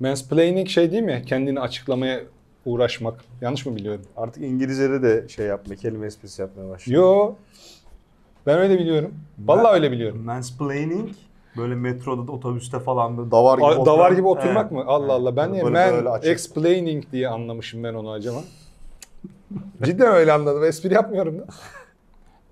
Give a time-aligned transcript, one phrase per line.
[0.00, 1.22] Mansplaining şey değil mi?
[1.26, 2.20] Kendini açıklamaya
[2.64, 3.20] uğraşmak.
[3.40, 4.02] Yanlış mı biliyorum?
[4.16, 6.94] Artık İngilizce'de de şey yapma, kelime esprisi yapmaya başladı.
[6.96, 7.32] Yo.
[8.46, 9.14] Ben öyle biliyorum.
[9.38, 10.22] Vallahi öyle biliyorum.
[10.24, 11.10] Mansplaining
[11.56, 14.72] böyle metroda da otobüste falan böyle davar gibi, A- oturan- davar gibi oturmak Evet.
[14.72, 14.84] mı?
[14.86, 15.36] Allah Allah.
[15.36, 18.38] Ben niye man explaining diye anlamışım ben onu acaba.
[19.84, 20.64] Cidden öyle anladım.
[20.64, 21.44] Espri yapmıyorum da.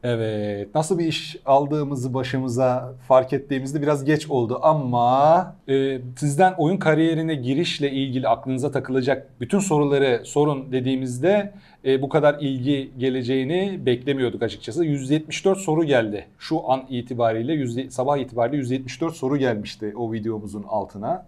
[0.05, 0.75] Evet.
[0.75, 7.35] Nasıl bir iş aldığımızı başımıza fark ettiğimizde biraz geç oldu ama e, sizden oyun kariyerine
[7.35, 11.53] girişle ilgili aklınıza takılacak bütün soruları sorun dediğimizde
[11.85, 14.85] e, bu kadar ilgi geleceğini beklemiyorduk açıkçası.
[14.85, 16.27] 174 soru geldi.
[16.39, 21.27] Şu an itibariyle yüzde, sabah itibariyle 174 soru gelmişti o videomuzun altına.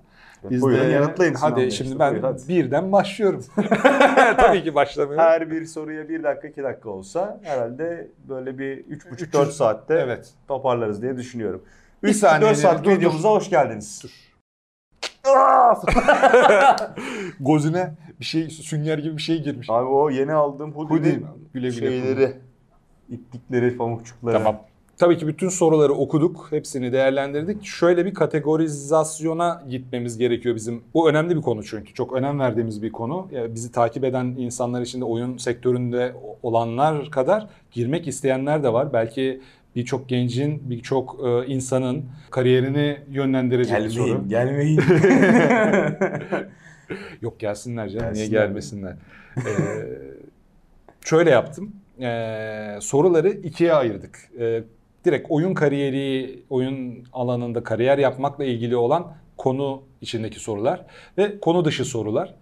[0.50, 2.48] Biz Buyurun de- yanıtlayın Hadi şimdi işte, ben buyur, hadi.
[2.48, 3.44] birden başlıyorum.
[4.36, 5.24] Tabii ki başlamıyorum.
[5.24, 9.94] Her bir soruya bir dakika iki dakika olsa herhalde böyle bir üç buçuk dört saatte
[9.94, 10.30] Evet.
[10.48, 11.62] toparlarız diye düşünüyorum.
[12.02, 12.96] Bir 3 saniye, 4 saat dur, dur.
[12.96, 14.02] videomuza hoş geldiniz.
[17.40, 19.70] Gözüne bir şey sünger gibi bir şey girmiş.
[19.70, 20.96] Abi o yeni aldığım Hoodie.
[20.98, 22.32] hoodie'nin Güle güle şeyleri,
[23.10, 24.38] iplikleri, pamukçukları.
[24.38, 24.60] Tamam.
[24.98, 27.64] Tabii ki bütün soruları okuduk, hepsini değerlendirdik.
[27.64, 30.82] Şöyle bir kategorizasyona gitmemiz gerekiyor bizim.
[30.94, 31.94] Bu önemli bir konu çünkü.
[31.94, 33.28] Çok önem verdiğimiz bir konu.
[33.32, 38.92] Yani bizi takip eden insanlar içinde oyun sektöründe olanlar kadar girmek isteyenler de var.
[38.92, 39.40] Belki
[39.76, 44.28] birçok gencin, birçok e, insanın kariyerini yönlendirecek bir soru.
[44.28, 44.80] Gelmeyin, gelmeyin.
[47.22, 48.14] Yok gelsinler canım.
[48.14, 48.46] Niye Gelsinler.
[48.46, 48.96] gelmesinler?
[49.36, 49.42] Ee,
[51.04, 51.72] şöyle yaptım.
[52.00, 54.18] Ee, soruları ikiye ayırdık.
[54.40, 54.62] Ee,
[55.06, 60.84] direkt oyun kariyeri, oyun alanında kariyer yapmakla ilgili olan konu içindeki sorular
[61.18, 62.34] ve konu dışı sorular.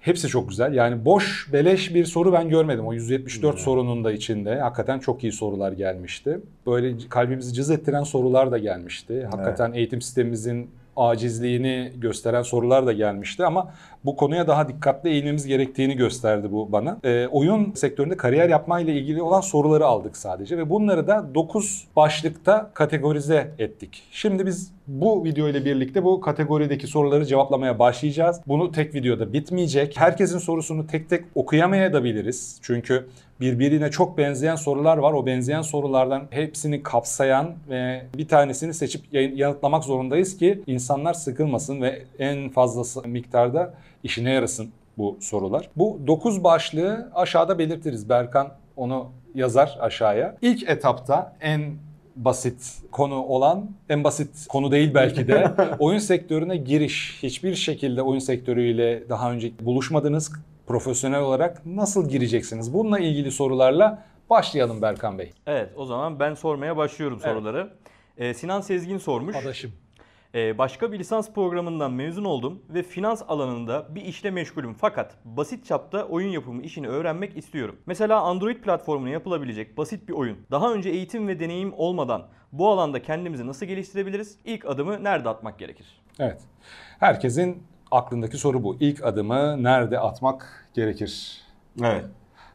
[0.00, 0.74] Hepsi çok güzel.
[0.74, 2.86] Yani boş, beleş bir soru ben görmedim.
[2.86, 4.60] O 174 sorunun da içinde.
[4.60, 6.40] Hakikaten çok iyi sorular gelmişti.
[6.66, 9.28] Böyle kalbimizi cız ettiren sorular da gelmişti.
[9.30, 15.96] Hakikaten eğitim sistemimizin acizliğini gösteren sorular da gelmişti ama bu konuya daha dikkatli eğilmemiz gerektiğini
[15.96, 16.98] gösterdi bu bana.
[17.04, 22.70] Ee, oyun sektöründe kariyer yapmayla ilgili olan soruları aldık sadece ve bunları da 9 başlıkta
[22.74, 24.02] kategorize ettik.
[24.10, 28.40] Şimdi biz bu video ile birlikte bu kategorideki soruları cevaplamaya başlayacağız.
[28.46, 30.00] Bunu tek videoda bitmeyecek.
[30.00, 32.58] Herkesin sorusunu tek tek okuyamayabiliriz.
[32.62, 33.06] Çünkü
[33.40, 35.12] birbirine çok benzeyen sorular var.
[35.12, 42.02] O benzeyen sorulardan hepsini kapsayan ve bir tanesini seçip yanıtlamak zorundayız ki insanlar sıkılmasın ve
[42.18, 45.70] en fazlası miktarda işine yarasın bu sorular.
[45.76, 48.08] Bu 9 başlığı aşağıda belirtiriz.
[48.08, 50.36] Berkan onu yazar aşağıya.
[50.42, 51.74] İlk etapta en
[52.16, 57.18] basit konu olan, en basit konu değil belki de oyun sektörüne giriş.
[57.22, 60.32] Hiçbir şekilde oyun sektörüyle daha önce buluşmadınız.
[60.66, 62.74] Profesyonel olarak nasıl gireceksiniz?
[62.74, 65.32] Bununla ilgili sorularla başlayalım Berkan Bey.
[65.46, 67.34] Evet o zaman ben sormaya başlıyorum Evet.
[67.34, 67.70] soruları.
[68.18, 69.36] Ee, Sinan Sezgin sormuş.
[69.36, 69.72] Adaşım.
[70.34, 75.66] Ee, başka bir lisans programından mezun oldum ve finans alanında bir işle meşgulüm fakat basit
[75.66, 77.76] çapta oyun yapımı işini öğrenmek istiyorum.
[77.86, 80.38] Mesela Android platformuna yapılabilecek basit bir oyun.
[80.50, 84.38] Daha önce eğitim ve deneyim olmadan bu alanda kendimizi nasıl geliştirebiliriz?
[84.44, 85.86] İlk adımı nerede atmak gerekir?
[86.18, 86.40] Evet.
[87.00, 88.76] Herkesin aklındaki soru bu.
[88.80, 91.40] İlk adımı nerede atmak gerekir?
[91.82, 92.04] evet.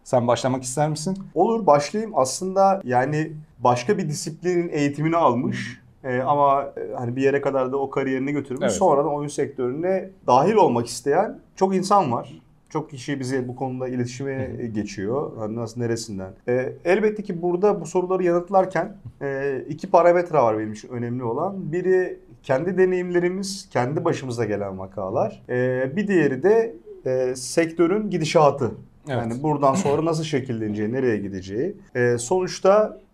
[0.04, 1.18] Sen başlamak ister misin?
[1.36, 2.18] Olur başlayayım.
[2.18, 5.79] Aslında yani başka bir disiplinin eğitimini almış.
[6.04, 8.62] Ee, ama e, hani bir yere kadar da o kariyerini götürmüş.
[8.62, 8.72] Evet.
[8.72, 12.42] Sonradan oyun sektörüne dahil olmak isteyen çok insan var.
[12.70, 15.32] Çok kişi bize bu konuda iletişime geçiyor.
[15.40, 16.34] Hani nasıl neresinden.
[16.48, 21.72] Ee, elbette ki burada bu soruları yanıtlarken e, iki parametre var benim için önemli olan.
[21.72, 25.44] Biri kendi deneyimlerimiz, kendi başımıza gelen vakalar.
[25.50, 28.72] Ee, bir diğeri de e, sektörün gidişatı.
[29.08, 29.18] Evet.
[29.18, 31.76] Yani buradan sonra nasıl şekilleneceği, nereye gideceği.
[32.18, 33.09] Sonuçta e, o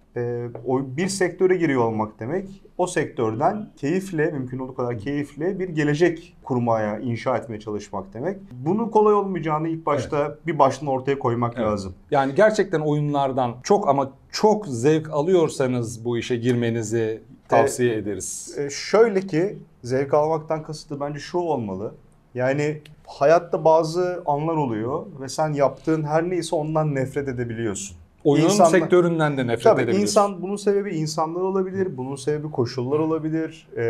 [0.98, 7.00] bir sektöre giriyor olmak demek, o sektörden keyifle, mümkün olduğu kadar keyifle bir gelecek kurmaya,
[7.00, 8.38] inşa etmeye çalışmak demek.
[8.52, 11.68] Bunun kolay olmayacağını ilk başta bir baştan ortaya koymak Evet.
[11.68, 11.94] lazım.
[12.12, 18.56] Yani gerçekten oyunlardan çok ama çok zevk alıyorsanız bu işe girmenizi tavsiye ederiz.
[18.58, 21.94] E, şöyle ki, zevk almaktan kasıtı bence şu olmalı.
[22.36, 27.98] Yani hayatta bazı anlar oluyor ve sen yaptığın her neyse ondan nefret edebiliyorsun.
[28.26, 30.02] Oyun insanlar- sektöründen de nefret Tabii edebiliyorsun.
[30.02, 33.84] insan bunun sebebi insanlar olabilir, bunun sebebi koşullar olabilir, e,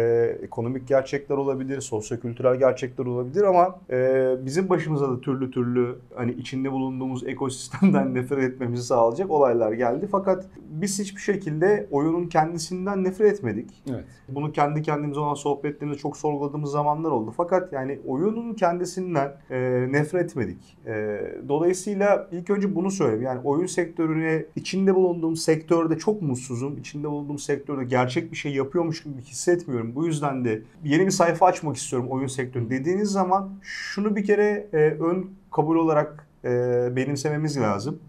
[0.44, 6.72] ekonomik gerçekler olabilir, sosyokültürel gerçekler olabilir ama e, bizim başımıza da türlü türlü hani içinde
[6.72, 10.08] bulunduğumuz ekosistemden nefret etmemizi sağlayacak olaylar geldi.
[10.12, 13.84] Fakat biz hiçbir şekilde oyunun kendisinden nefret etmedik.
[13.90, 14.04] Evet.
[14.30, 17.34] Bunu kendi kendimize olan sohbetlerimizde çok sorguladığımız zamanlar oldu.
[17.38, 19.58] Fakat yani oyunun kendisinden e,
[19.92, 20.78] nefret etmedik.
[20.86, 23.24] E, dolayısıyla ilk önce bunu söyleyeyim.
[23.24, 26.78] Yani oyun sektörüne ve içinde bulunduğum sektörde çok mutsuzum.
[26.78, 29.96] İçinde bulunduğum sektörde gerçek bir şey yapıyormuş gibi hissetmiyorum.
[29.96, 34.68] Bu yüzden de yeni bir sayfa açmak istiyorum oyun sektörü dediğiniz zaman şunu bir kere
[34.74, 36.50] e, ön kabul olarak e,
[36.96, 38.00] benimsememiz lazım.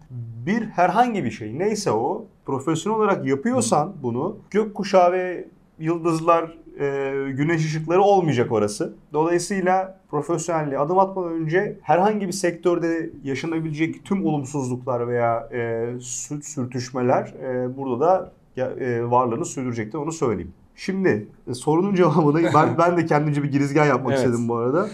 [0.45, 5.47] Bir herhangi bir şey neyse o profesyonel olarak yapıyorsan bunu gökkuşağı ve
[5.79, 8.93] yıldızlar, e, güneş ışıkları olmayacak orası.
[9.13, 15.57] Dolayısıyla profesyonelliğe adım atmadan önce herhangi bir sektörde yaşanabilecek tüm olumsuzluklar veya e,
[15.99, 20.53] sü- sürtüşmeler e, burada da e, varlığını sürdürecektir onu söyleyeyim.
[20.75, 24.25] Şimdi e, sorunun cevabını ben ben de kendimce bir girizgah yapmak Evet.
[24.25, 24.89] istedim bu arada.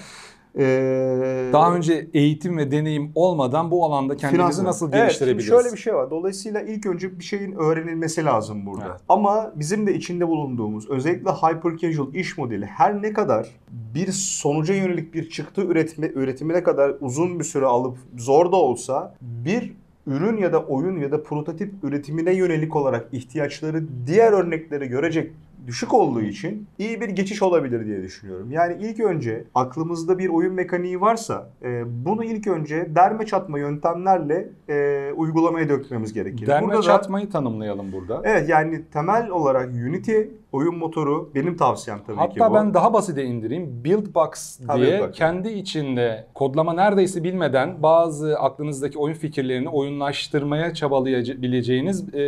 [0.57, 5.45] Ee, Daha önce eğitim ve deneyim olmadan bu alanda kendinizi Finans- nasıl Evet, geliştirebiliriz?
[5.45, 6.09] şimdi şöyle bir şey var.
[6.11, 8.85] Dolayısıyla ilk önce bir şeyin öğrenilmesi lazım burada.
[8.89, 9.01] Evet.
[9.09, 13.47] Ama bizim de içinde bulunduğumuz özellikle hyper casual iş modeli her ne kadar
[13.95, 19.15] bir sonuca yönelik bir çıktı üretme üretimine kadar uzun bir süre alıp zor da olsa
[19.21, 19.73] bir
[20.07, 25.31] ürün ya da oyun ya da prototip üretimine yönelik olarak ihtiyaçları diğer örneklere görecek
[25.67, 28.51] düşük olduğu için iyi bir geçiş olabilir diye düşünüyorum.
[28.51, 34.49] Yani ilk önce aklımızda bir oyun mekaniği varsa e, bunu ilk önce derme çatma yöntemlerle
[34.69, 36.47] e, uygulamaya dökmemiz gerekir.
[36.47, 38.21] Derme Burada da- çatmayı tanımlayalım burada.
[38.23, 40.21] Evet yani temel olarak Unity
[40.51, 42.55] oyun motoru benim tavsiyem tabii ki Hatta bu.
[42.55, 43.83] ben daha basite indireyim.
[43.83, 45.11] Buildbox Ha, diye Buildbox.
[45.17, 52.23] kendi içinde kodlama neredeyse bilmeden bazı aklınızdaki oyun fikirlerini oyunlaştırmaya çabalayabileceğiniz e,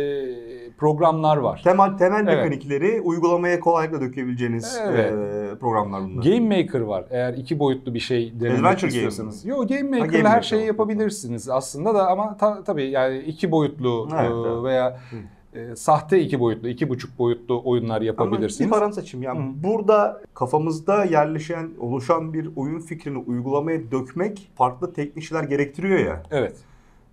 [0.78, 1.60] programlar var.
[1.64, 2.44] temel temel Evet.
[2.44, 5.12] mekanikleri uygulamaya kolaylıkla dökebileceğiniz Evet.
[5.12, 6.24] e, programlar bunlar.
[6.24, 7.04] Game Maker var.
[7.10, 9.44] Eğer iki boyutlu bir şey denemek Adventure game istiyorsanız.
[9.44, 9.50] mi?
[9.50, 10.66] Yo Game Game Maker'la her Maker şeyi var.
[10.66, 15.00] yapabilirsiniz aslında da ama ta- tabii yani iki boyutlu Evet, e, veya
[15.54, 18.70] e, sahte iki boyutlu, iki buçuk boyutlu oyunlar Ama yapabilirsiniz.
[18.70, 19.22] bir parantez açayım.
[19.24, 19.62] Yani Hı.
[19.64, 26.22] burada kafamızda yerleşen, oluşan bir oyun fikrini uygulamaya dökmek farklı teknik şeyler gerektiriyor ya.
[26.30, 26.56] Evet.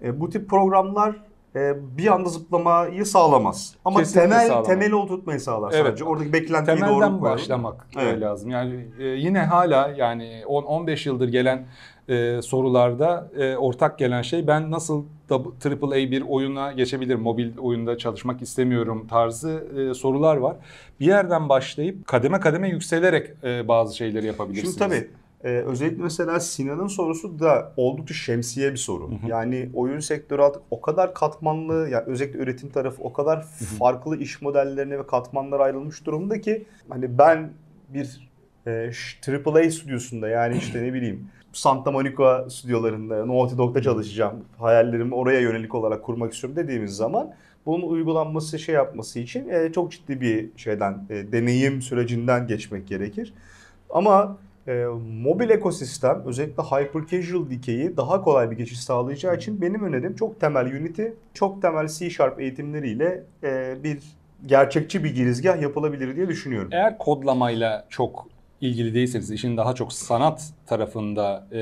[0.03, 1.15] E, bu tip programlar
[1.55, 3.75] e, bir anda zıplamayı sağlamaz.
[3.85, 4.67] Ama Kesinlikle temel sağlamaz.
[4.67, 5.85] temeli oturtmayı sağlar Evet.
[5.85, 6.03] sadece.
[6.03, 7.21] Oradaki beklentiyi doğru Temelden koyalım.
[7.21, 8.21] başlamak Evet.
[8.21, 8.49] lazım.
[8.49, 11.65] Yani e, yine hala yani 10-15 yıldır gelen
[12.09, 18.41] e, sorularda e, ortak gelen şey ben nasıl AAA bir oyuna geçebilirim, mobil oyunda çalışmak
[18.41, 20.55] istemiyorum tarzı e, sorular var.
[20.99, 24.77] Bir yerden başlayıp kademe kademe yükselerek e, bazı şeyleri yapabilirsiniz.
[24.77, 25.09] Şimdi tabii
[25.43, 29.11] e, özellikle mesela Sinan'ın sorusu da oldukça şemsiye bir soru.
[29.11, 29.27] Hı hı.
[29.27, 33.45] Yani oyun sektörü artık o kadar katmanlı, yani özellikle üretim tarafı o kadar
[33.79, 37.51] farklı iş modellerine ve katmanlara ayrılmış durumda ki hani ben
[37.89, 38.29] bir
[38.67, 38.91] e,
[39.27, 44.45] AAA stüdyosunda yani işte ne bileyim Santa Monica stüdyolarında, Naughty Dog'da çalışacağım.
[44.59, 47.33] Hayallerimi oraya yönelik olarak kurmak istiyorum dediğimiz zaman
[47.65, 53.33] bunun uygulanması, şey yapması için e, çok ciddi bir şeyden, e, deneyim sürecinden geçmek gerekir.
[53.89, 54.37] Ama
[54.67, 54.85] e,
[55.23, 60.39] mobil ekosistem özellikle hyper casual dikeyi daha kolay bir geçiş sağlayacağı için benim önerim çok
[60.39, 63.99] temel Unity, çok temel C Sharp eğitimleriyle e, bir
[64.45, 66.69] gerçekçi bir girizgah yapılabilir diye düşünüyorum.
[66.71, 68.27] Eğer kodlamayla çok
[68.61, 71.59] ilgili değilseniz, işin daha çok sanat tarafında e,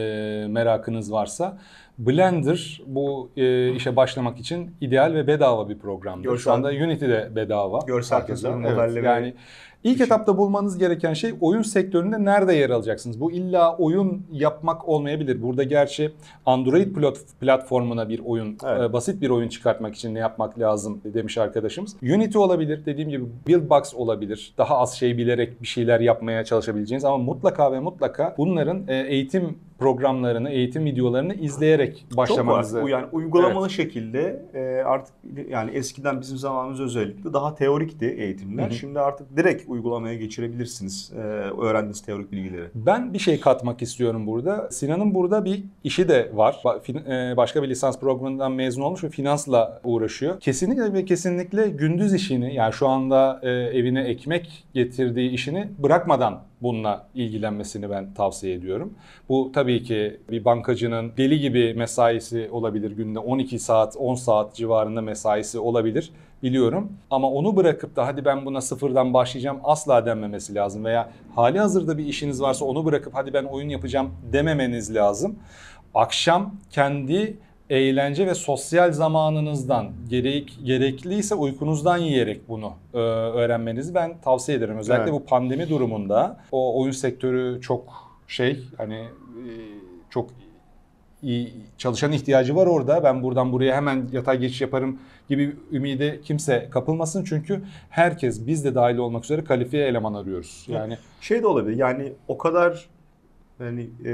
[0.47, 1.57] merakınız varsa
[1.97, 6.23] Blender bu e, işe başlamak için ideal ve bedava bir programdır.
[6.23, 7.79] Şu Görsel- anda Unity de bedava.
[7.87, 9.33] Görsel tasarım, evet, Yani
[9.83, 10.03] ilk işi.
[10.03, 13.19] etapta bulmanız gereken şey oyun sektöründe nerede yer alacaksınız?
[13.19, 15.41] Bu illa oyun yapmak olmayabilir.
[15.41, 16.11] Burada gerçi
[16.45, 18.81] Android plat- platformuna bir oyun, Evet.
[18.89, 21.95] e, basit bir oyun çıkartmak için ne yapmak lazım demiş arkadaşımız.
[22.03, 24.53] Unity olabilir, dediğim gibi Buildbox olabilir.
[24.57, 29.57] Daha az şey bilerek bir şeyler yapmaya çalışabileceğiniz ama mutlaka ve mutlaka bunların e, eğitim
[29.81, 32.77] programlarını, eğitim videolarını izleyerek Çok başlamanızı.
[32.77, 32.83] var.
[32.83, 35.13] Bu yani uygulamalı şekilde e, artık
[35.49, 38.63] yani eskiden bizim zamanımızda özellikle daha teorikti eğitimler.
[38.63, 38.73] Hı hı.
[38.73, 41.19] Şimdi artık direkt uygulamaya geçirebilirsiniz e,
[41.61, 42.67] öğrendiğiniz teorik bilgileri.
[42.75, 44.71] Ben bir şey katmak istiyorum burada.
[44.71, 46.63] Sinan'ın burada bir işi de var.
[46.87, 50.39] E, Başka bir lisans programından mezun olmuş ve finansla uğraşıyor.
[50.39, 53.39] Kesinlikle ve kesinlikle gündüz işini yani şu anda
[53.73, 58.93] evine ekmek getirdiği işini bırakmadan bununla ilgilenmesini ben tavsiye ediyorum.
[59.29, 65.01] Bu tabii ki bir bankacının deli gibi mesaisi olabilir günde 12 saat 10 saat civarında
[65.01, 66.11] mesaisi olabilir
[66.43, 66.91] biliyorum.
[67.09, 70.85] Ama onu bırakıp da hadi ben buna sıfırdan başlayacağım asla denmemesi lazım.
[70.85, 75.35] Veya hali hazırda bir işiniz varsa onu bırakıp hadi ben oyun yapacağım dememeniz lazım.
[75.93, 77.37] Akşam kendi
[77.71, 84.77] eğlence ve sosyal zamanınızdan gerek gerekliyse uykunuzdan yiyerek bunu e, öğrenmenizi ben tavsiye ederim.
[84.77, 85.21] Özellikle Evet.
[85.21, 87.83] bu pandemi durumunda o oyun sektörü çok
[88.27, 89.51] şey hani e,
[90.09, 90.29] çok
[91.23, 93.03] iyi çalışan ihtiyacı var orada.
[93.03, 94.99] Ben buradan buraya hemen yatay geçiş yaparım
[95.29, 97.23] gibi ümide kimse kapılmasın.
[97.23, 100.65] Çünkü herkes biz de dahil olmak üzere kalifiye eleman arıyoruz.
[100.67, 102.89] Yani Şey de olabilir yani o kadar
[103.61, 104.11] yani e,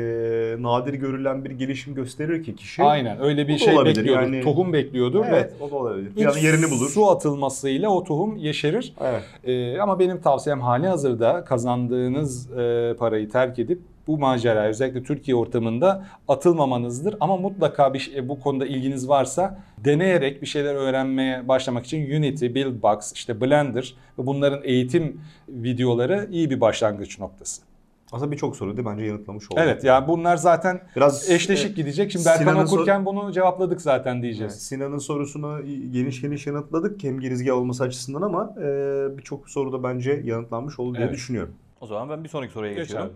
[0.64, 2.84] nadir görülen bir gelişim gösterir ki kişi.
[2.84, 4.22] Aynen öyle bir şey olabilir bekliyordur.
[4.22, 4.42] yani.
[4.42, 6.12] Tohum bekliyordur Evet, ve o da olabilir.
[6.16, 6.90] Yani yerini bulur.
[6.90, 8.94] su atılmasıyla o tohum yeşerir.
[9.02, 9.24] Evet.
[9.44, 15.36] Ee, ama benim tavsiyem hali hazırda kazandığınız e, parayı terk edip bu maceraya özellikle Türkiye
[15.38, 17.16] ortamında atılmamanızdır.
[17.20, 22.46] Ama mutlaka bir şey, bu konuda ilginiz varsa deneyerek bir şeyler öğrenmeye başlamak için Unity,
[22.46, 27.67] Buildbox, işte Blender ve bunların eğitim videoları iyi bir başlangıç noktası.
[28.12, 29.64] Aslında birçok soruyu da bence yanıtlamış olduk.
[29.64, 32.12] Evet yani bunlar zaten Biraz eşleşik e, gidecek.
[32.12, 34.54] Şimdi Berkan Sinan'ın sor- okurken bunu cevapladık zaten diyeceğiz.
[34.54, 35.62] Evet, Sinan'ın sorusunu
[35.92, 40.96] geniş geniş yanıtladık hem girizgah olması açısından ama e, birçok soru da bence yanıtlanmış oldu
[40.96, 41.16] diye Evet.
[41.16, 41.54] düşünüyorum.
[41.82, 43.08] O zaman ben bir sonraki soruya Geç geçiyorum.
[43.08, 43.16] abi.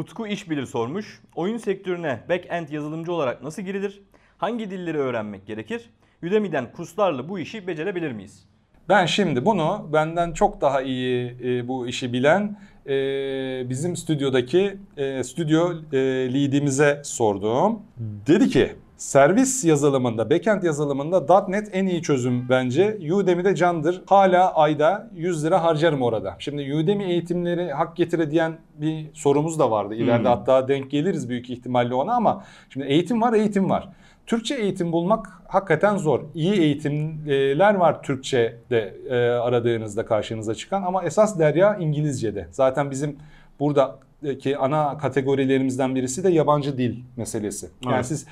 [0.00, 1.20] Utku İşbilir sormuş.
[1.34, 4.02] Oyun sektörüne back-end yazılımcı olarak nasıl girilir?
[4.38, 5.90] Hangi dilleri öğrenmek gerekir?
[6.22, 8.44] Udemy'den kurslarla bu işi becerebilir miyiz?
[8.88, 15.24] Ben şimdi bunu benden çok daha iyi e, bu işi bilen e, bizim stüdyodaki e,
[15.24, 15.98] stüdyo e,
[16.34, 17.78] lead'imize sordum.
[18.26, 22.98] Dedi ki servis yazılımında, backend yazılımında .NET en iyi çözüm bence.
[23.12, 24.02] Udemy'de candır.
[24.06, 26.36] Hala ayda 100 lira harcarım orada.
[26.38, 29.94] Şimdi Udemy eğitimleri hak getire diyen bir sorumuz da vardı.
[29.94, 30.24] İleride Hmm.
[30.24, 33.88] hatta denk geliriz büyük ihtimalle ona ama şimdi eğitim var, eğitim var.
[34.32, 36.20] Türkçe eğitim bulmak hakikaten zor.
[36.34, 42.48] İyi eğitimler var Türkçe'de e, aradığınızda karşınıza çıkan ama esas derya İngilizce'de.
[42.50, 43.16] Zaten bizim
[43.60, 47.68] buradaki ana kategorilerimizden birisi de yabancı dil meselesi.
[47.84, 48.06] Yani Evet.
[48.06, 48.26] siz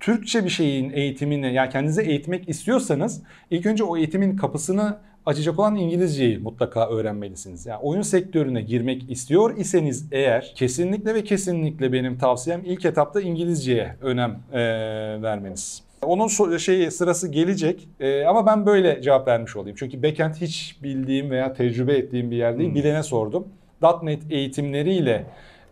[0.00, 4.96] Türkçe bir şeyin eğitimini yani kendinize eğitmek istiyorsanız ilk önce o eğitimin kapısını
[5.28, 7.66] açacak olan İngilizceyi mutlaka öğrenmelisiniz.
[7.66, 13.96] Yani oyun sektörüne girmek istiyor iseniz eğer kesinlikle ve kesinlikle benim tavsiyem ilk etapta İngilizceye
[14.02, 14.58] önem eee,
[15.22, 15.82] vermeniz.
[16.02, 19.76] Onun so- şeyi sırası gelecek Eee, ama ben böyle cevap vermiş olayım.
[19.80, 22.68] Çünkü backend hiç bildiğim veya tecrübe ettiğim bir yer değil.
[22.68, 22.76] Hmm.
[22.76, 23.48] Bilene sordum.
[24.02, 25.24] .NET eğitimleriyle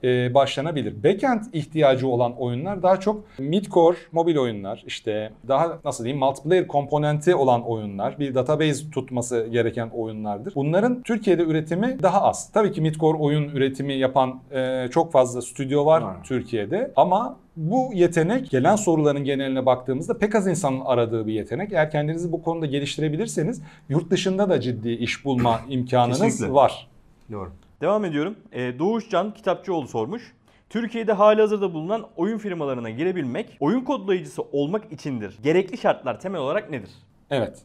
[0.05, 1.05] e, başlanabilir.
[1.05, 7.35] Backend ihtiyacı olan oyunlar daha çok mid-core mobil oyunlar, işte daha nasıl diyeyim multiplayer komponenti
[7.35, 10.55] olan oyunlar, bir database tutması gereken oyunlardır.
[10.55, 12.51] Bunların Türkiye'de üretimi daha az.
[12.53, 16.25] Tabii ki mid-core oyun üretimi yapan e, çok fazla stüdyo var Var.
[16.25, 21.73] Türkiye'de ama bu yetenek gelen soruların geneline baktığımızda pek az insanın aradığı bir yetenek.
[21.73, 26.55] Eğer kendinizi bu konuda geliştirebilirseniz yurt dışında da ciddi iş bulma imkanınız Kesinlikle.
[26.55, 26.89] var.
[27.33, 27.51] Doğru.
[27.81, 28.35] Devam ediyorum.
[28.53, 30.33] Ee, Doğuş Can Kitapçıoğlu sormuş.
[30.71, 35.39] Türkiye'de halihazırda bulunan oyun firmalarına girebilmek, oyun kodlayıcısı olmak içindir.
[35.43, 36.91] Gerekli şartlar temel olarak nedir?
[37.31, 37.59] Evet.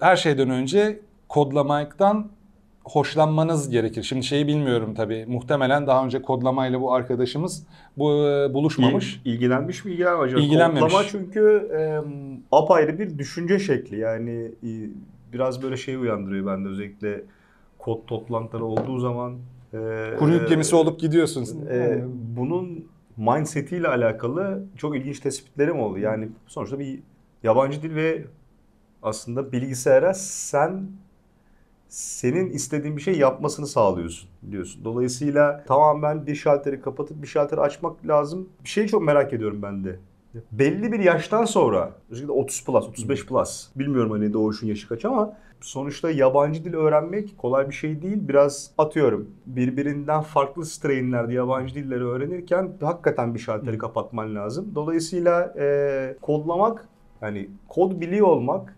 [0.00, 2.30] Her şeyden önce kodlamaktan
[2.84, 4.02] hoşlanmanız gerekir.
[4.02, 5.26] Şimdi şeyi bilmiyorum tabii.
[5.28, 9.20] Muhtemelen daha önce kodlamayla bu arkadaşımız bu e, buluşmamış.
[9.24, 10.40] İl- ilgilenmiş mi ilgilenmemiş mi?
[10.40, 10.92] İlgilenmemiş.
[10.92, 11.80] Kodlama çünkü e,
[12.52, 13.98] apayrı bir düşünce şekli.
[13.98, 14.70] Yani e,
[15.32, 17.22] biraz böyle şey uyandırıyor bende özellikle
[17.78, 19.38] kod toplantıları olduğu zaman.
[19.74, 19.78] E,
[20.18, 21.66] Kuru yük gemisi olup gidiyorsun.
[21.70, 22.04] e,
[22.36, 25.98] bunun mindsetiyle alakalı çok ilginç tespitlerim oldu.
[25.98, 27.00] Yani sonuçta bir
[27.42, 28.24] yabancı dil ve
[29.02, 30.86] aslında bilgisayara sen
[31.88, 34.84] senin istediğin bir şey yapmasını sağlıyorsun diyorsun.
[34.84, 38.48] Dolayısıyla tamam ben bir şalteri kapatıp bir şalteri açmak lazım.
[38.64, 39.96] Bir şeyi çok merak ediyorum ben de.
[40.52, 45.36] Belli bir yaştan sonra, özellikle 30 plus, 35 plus, bilmiyorum hani doğuşun yaşı kaç ama
[45.60, 48.18] sonuçta yabancı dil öğrenmek kolay bir şey değil.
[48.28, 54.72] Biraz atıyorum birbirinden farklı strainlerde yabancı dilleri öğrenirken hakikaten bir şalteri kapatman lazım.
[54.74, 56.88] Dolayısıyla e, kodlamak,
[57.22, 58.76] yani kod biliyor olmak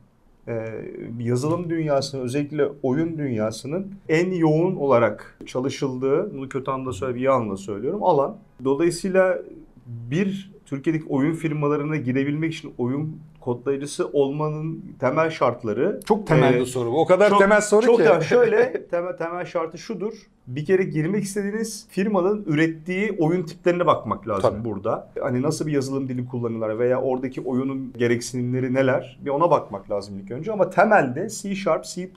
[0.49, 0.84] e,
[1.18, 7.56] yazılım dünyasının özellikle oyun dünyasının en yoğun olarak çalışıldığı, bunu kötü anlamda söylüyorum, iyi anlamda
[7.56, 8.37] söylüyorum, alan.
[8.64, 9.38] Dolayısıyla
[9.87, 16.66] bir Türkiye'deki oyun firmalarına girebilmek için oyun kodlayıcısı olmanın temel şartları Çok temel e, bir
[16.66, 16.92] soru.
[16.92, 17.00] bu.
[17.00, 18.04] O kadar çok- temel soru çok ki.
[18.04, 18.20] temel.
[18.20, 20.12] Şöyle temel, temel şartı şudur.
[20.47, 24.64] Bir kere girmek istediğiniz firmanın ürettiği oyun tiplerine bakmak lazım Tabii.
[24.64, 25.09] burada.
[25.20, 29.18] Hani nasıl bir yazılım dili kullanıyorlar veya oradaki oyunun gereksinimleri neler?
[29.25, 32.11] Bir ona bakmak lazım ilk önce ama temelde C Sharp, C++,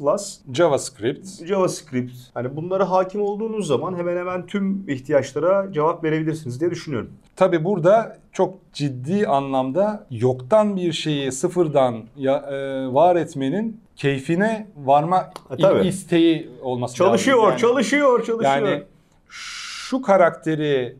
[0.53, 1.45] JavaScript.
[1.45, 2.13] JavaScript.
[2.33, 7.09] Hani bunlara hakim olduğunuz zaman hemen hemen tüm ihtiyaçlara cevap verebilirsiniz diye düşünüyorum.
[7.35, 15.29] Tabi burada çok ciddi anlamda yoktan bir şeyi sıfırdan ya, e, var etmenin keyfine varma
[15.51, 15.87] E, tabii.
[15.87, 17.49] isteği olması Çalışıyor, lazım.
[17.51, 18.43] Yani- çalışıyor, çalışıyor.
[18.43, 18.83] Yani
[19.29, 20.95] şu karakteri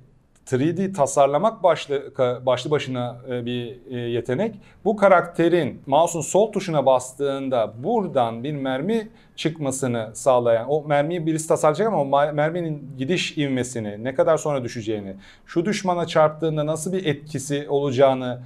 [0.45, 2.13] 3D tasarlamak başlı
[2.45, 4.55] başlı başına e, bir e, yetenek.
[4.85, 11.87] Bu karakterin mouse'un sol tuşuna bastığında buradan bir mermi çıkmasını sağlayan, o mermiyi birisi tasarlayacak
[11.87, 17.65] ama o merminin gidiş ivmesini, ne kadar sonra düşeceğini, şu düşmana çarptığında nasıl bir etkisi
[17.69, 18.39] olacağını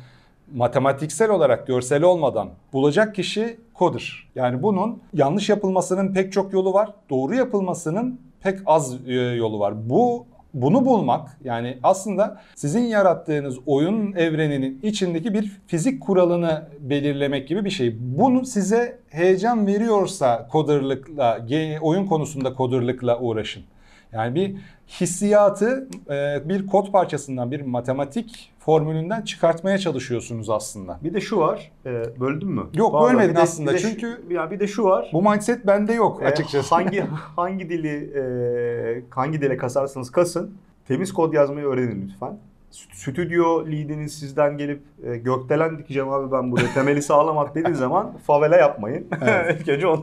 [0.54, 4.28] matematiksel olarak görsel olmadan bulacak kişi coder.
[4.36, 6.90] Yani bunun yanlış yapılmasının pek çok yolu var.
[7.10, 9.90] Doğru yapılmasının pek az e, yolu var.
[9.90, 17.66] Bu bunu bulmak yani aslında sizin yarattığınız oyun evreninin içindeki bir fizik kuralını belirlemek gibi
[17.66, 17.96] bir şey.
[18.00, 23.64] Bunu size heyecan veriyorsa coderlıkla, ge- oyun konusunda coderlıkla uğraşın.
[24.12, 24.56] Yani bir
[24.88, 31.00] hissiyatı e, bir kod parçasından, bir matematik formülünden çıkartmaya çalışıyorsunuz aslında.
[31.04, 31.72] Bir de şu var.
[31.86, 32.64] E, böldün mü?
[32.74, 33.74] Yok, Pardon, bölmedin de- aslında.
[33.74, 35.10] de şu- Çünkü- ya bir de şu var.
[35.14, 36.76] Bu mindset bende yok E, açıkçası.
[36.76, 37.00] hangi
[37.36, 40.54] hangi dili e, hangi dile kasarsanız kasın
[40.88, 42.38] temiz kod yazmayı öğrenin lütfen.
[42.72, 47.76] Stü- Stüdyo lead'iniz sizden gelip e, gökdelen dikeceğim abi ben buraya temeli sağlam at dediği
[47.76, 49.08] zaman favela yapmayın.
[49.22, 49.58] Evet.
[49.62, 50.02] İlk önce onu,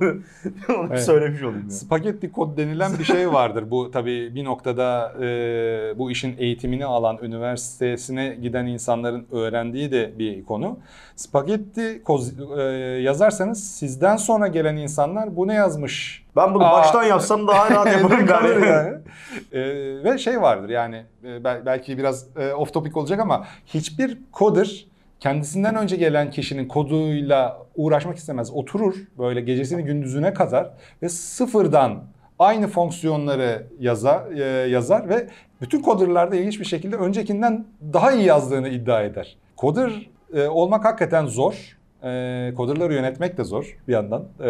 [0.69, 1.05] onu Evet.
[1.05, 1.61] söylemiş olayım.
[1.61, 1.73] Yani.
[1.73, 3.71] Spagetti kod denilen bir şey vardır.
[3.71, 5.25] Bu tabii bir noktada e,
[5.99, 10.79] bu işin eğitimini alan üniversitesine giden insanların öğrendiği de bir konu.
[11.17, 12.63] Spagetti koz, e,
[13.03, 16.25] yazarsanız sizden sonra gelen insanlar bu ne yazmış?
[16.37, 18.67] Ben bunu Aa, baştan yapsam daha rahat yaparım der.
[18.69, 18.95] yani.
[19.53, 19.61] E,
[20.05, 24.87] ve şey vardır yani e, bel- belki biraz e, off topic olacak ama hiçbir coder
[25.25, 28.51] kendisinden önce gelen kişinin koduyla uğraşmak istemez.
[28.51, 30.71] Oturur böyle gecesini gündüzüne kadar
[31.03, 32.05] ve sıfırdan
[32.39, 35.29] aynı fonksiyonları yazar, e, yazar ve
[35.61, 39.37] bütün coderlarda ilginç bir şekilde öncekinden daha iyi yazdığını iddia eder.
[39.59, 41.79] Coder e, olmak hakikaten zor.
[42.03, 44.25] E, coderları yönetmek de zor bir yandan.
[44.41, 44.49] E,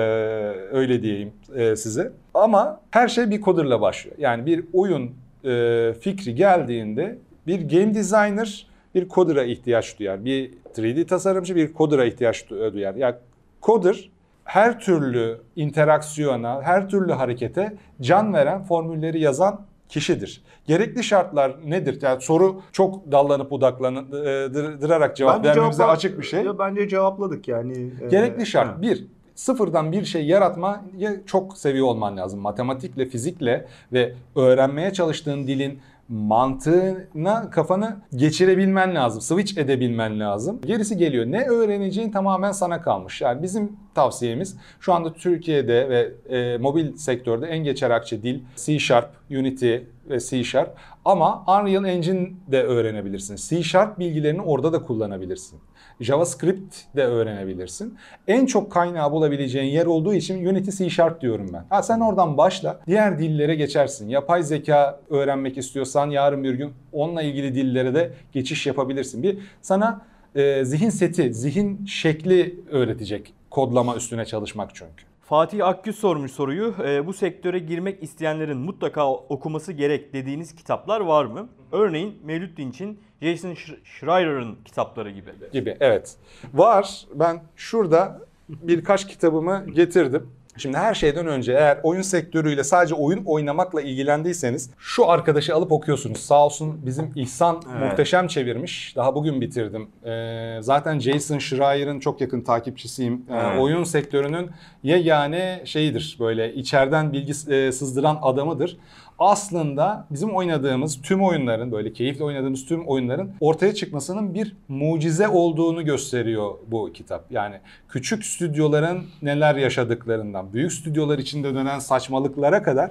[0.73, 2.13] öyle diyeyim e, size.
[2.35, 4.17] Ama her şey bir coderla başlıyor.
[4.19, 5.11] Yani bir oyun
[5.45, 10.25] e, fikri geldiğinde bir game designer bir coder'a ihtiyaç duyar.
[10.25, 10.51] Bir
[10.83, 12.95] 3D tasarımcı bir coder'a ihtiyaç du- duyar.
[12.95, 13.15] Yani
[13.63, 14.11] coder
[14.45, 20.43] her türlü interaksiyona, her türlü harekete can veren formülleri yazan kişidir.
[20.67, 21.99] Gerekli şartlar nedir?
[22.03, 26.45] Yani soru çok dallanıp budaklandırarak cevap Bence vermemize cevapla- açık bir şey.
[26.45, 27.91] Ya bence cevapladık yani.
[28.05, 28.69] e, Gerekli şart.
[28.77, 28.83] ha.
[28.83, 32.41] Bir, sıfırdan bir şey yaratmayı çok seviyor olman lazım.
[32.41, 39.21] Matematikle, fizikle ve öğrenmeye çalıştığın dilin mantığına kafanı geçirebilmen lazım.
[39.21, 40.61] Switch edebilmen lazım.
[40.67, 41.27] Gerisi geliyor.
[41.27, 43.21] Ne öğreneceğin tamamen sana kalmış.
[43.21, 48.79] Yani bizim tavsiyemiz şu anda Türkiye'de ve e, mobil sektörde en geçer akçe dil C
[48.79, 49.77] Sharp, Unity
[50.11, 50.77] ve C Sharp.
[51.05, 53.37] Ama Unreal Engine de öğrenebilirsin.
[53.37, 55.59] C Sharp bilgilerini orada da kullanabilirsin.
[56.01, 57.99] JavaScript de öğrenebilirsin.
[58.29, 61.65] En çok kaynağı bulabileceğin yer olduğu için Unity C Sharp diyorum ben.
[61.71, 62.81] Ha sen oradan başla.
[62.87, 64.09] Diğer dillere geçersin.
[64.09, 69.23] Yapay zeka öğrenmek istiyorsan yarın bir gün onunla ilgili dillere de geçiş yapabilirsin.
[69.23, 70.01] Bir sana
[70.35, 75.05] e, zihin seti, zihin şekli öğretecek kodlama üstüne çalışmak çünkü.
[75.29, 76.75] Fatih Akgüz sormuş soruyu.
[76.85, 81.49] Ee, bu sektöre girmek isteyenlerin mutlaka okuması gerek dediğiniz kitaplar var mı?
[81.73, 85.31] Örneğin Mevlüt Dinç'in Jason Sch- Schreier'ın kitapları gibi.
[85.53, 85.77] gibi.
[85.81, 86.17] Evet.
[86.55, 87.07] Var.
[87.15, 90.31] Ben şurada birkaç kitabımı getirdim.
[90.57, 96.19] Şimdi her şeyden önce eğer oyun sektörüyle sadece oyun oynamakla ilgilendiyseniz şu arkadaşı alıp okuyorsunuz.
[96.19, 97.91] Sağ olsun bizim İhsan Evet.
[97.91, 98.97] muhteşem çevirmiş.
[98.97, 99.89] Daha bugün bitirdim.
[100.05, 103.15] Ee, zaten Jason Schreier'ın çok yakın takipçisiyim.
[103.31, 103.61] Ee, Evet.
[103.61, 104.51] oyun sektörünün
[104.83, 106.17] yegane şeyidir.
[106.21, 108.77] Böyle içeriden bilgi e, sızdıran adamıdır.
[109.19, 115.85] Aslında bizim oynadığımız tüm oyunların böyle keyifle oynadığımız tüm oyunların ortaya çıkmasının bir mucize olduğunu
[115.85, 117.25] gösteriyor bu kitap.
[117.31, 117.57] Yani
[117.89, 122.91] küçük stüdyoların neler yaşadıklarından, büyük stüdyolar içinde dönen saçmalıklara kadar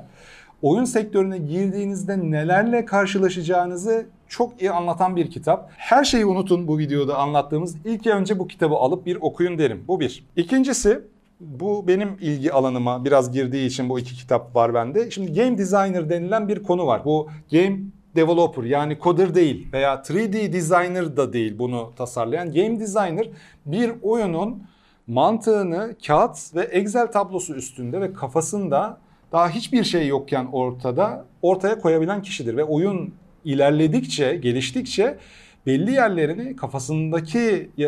[0.62, 5.72] oyun sektörüne girdiğinizde nelerle karşılaşacağınızı çok iyi anlatan bir kitap.
[5.78, 7.76] Her şeyi unutun bu videoda anlattığımız.
[7.86, 9.84] İlk önce bu kitabı alıp bir okuyun derim.
[9.88, 10.24] Bu bir.
[10.36, 11.02] İkincisi
[11.39, 15.12] bu benim ilgi alanıma biraz girdiği için bu iki kitap var bende.
[15.12, 17.06] Şimdi game designer denilen bir konu var.
[17.06, 17.80] Bu game
[18.15, 22.54] developer yani coder değil veya 3D designer da değil bunu tasarlayan.
[22.54, 23.30] Game designer
[23.65, 24.63] bir oyunun
[25.08, 28.98] mantığını kağıt ve Excel tablosu üstünde ve kafasında
[29.32, 33.13] daha hiçbir şey yokken ortada ortaya koyabilen kişidir ve oyun
[33.46, 35.17] ilerledikçe, geliştikçe
[35.65, 37.84] belli yerlerini kafasındaki e,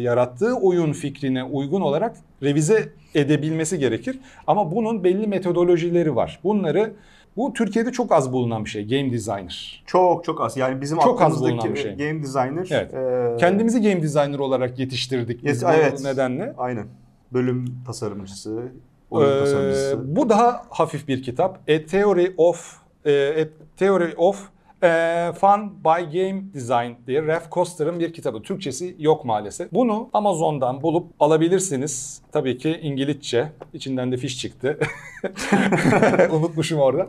[0.00, 4.18] yarattığı oyun fikrine uygun olarak revize edebilmesi gerekir.
[4.46, 6.40] Ama bunun belli metodolojileri var.
[6.44, 6.92] Bunları
[7.36, 9.82] bu Türkiye'de çok az bulunan bir şey game designer.
[9.86, 10.56] Çok çok az.
[10.56, 11.96] Yani bizim Çok az bulunan bir şey.
[11.96, 12.68] game designer.
[12.70, 12.94] Evet.
[12.94, 16.00] e, Kendimizi game designer olarak yetiştirdik biz Yes, bu evet.
[16.04, 16.54] nedenle.
[16.58, 16.86] Aynen.
[17.32, 18.62] Bölüm tasarımcısı,
[19.10, 20.16] oyun Ee, tasarımcısı.
[20.16, 21.58] bu daha hafif bir kitap.
[21.70, 23.44] A Theory of e, A
[23.76, 24.48] Theory of
[24.82, 28.42] e, Fun by Game Design diye Ralph Koster'ın bir kitabı.
[28.42, 29.72] Türkçesi yok maalesef.
[29.72, 32.22] Bunu Amazon'dan bulup alabilirsiniz.
[32.32, 33.52] Tabii ki İngilizce.
[33.72, 34.78] İçinden de fiş çıktı.
[36.30, 37.06] Unutmuşum orada.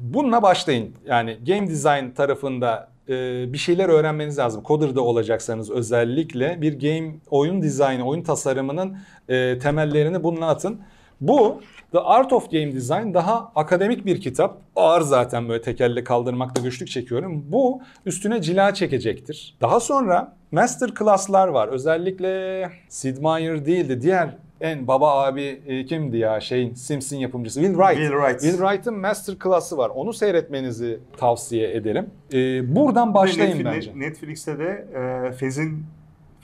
[0.00, 0.94] Bununla başlayın.
[1.06, 3.12] Yani game design tarafında e,
[3.52, 4.62] bir şeyler öğrenmeniz lazım.
[4.66, 8.96] Coder'da olacaksanız özellikle bir game oyun dizaynı, oyun tasarımının
[9.28, 10.80] e, temellerini bununla atın.
[11.20, 11.60] Bu
[11.92, 14.58] The Art of Game Design daha akademik bir kitap.
[14.76, 17.44] Ağır zaten böyle tekerle kaldırmakta güçlük çekiyorum.
[17.48, 19.56] Bu üstüne cila çekecektir.
[19.60, 21.68] Daha sonra master class'lar var.
[21.68, 24.02] Özellikle Sid Meier değildi.
[24.02, 27.96] Diğer en baba abi e, kimdi ya şeyin Simpson yapımcısı Will Wright.
[27.98, 28.40] Will Wright.
[28.40, 29.88] Will Wright'ın master class'ı var.
[29.94, 32.06] Onu seyretmenizi tavsiye ederim.
[32.32, 33.92] E, buradan başlayın Netflix- bence.
[33.96, 34.86] Netflix'te de
[35.28, 35.84] e, Fez'in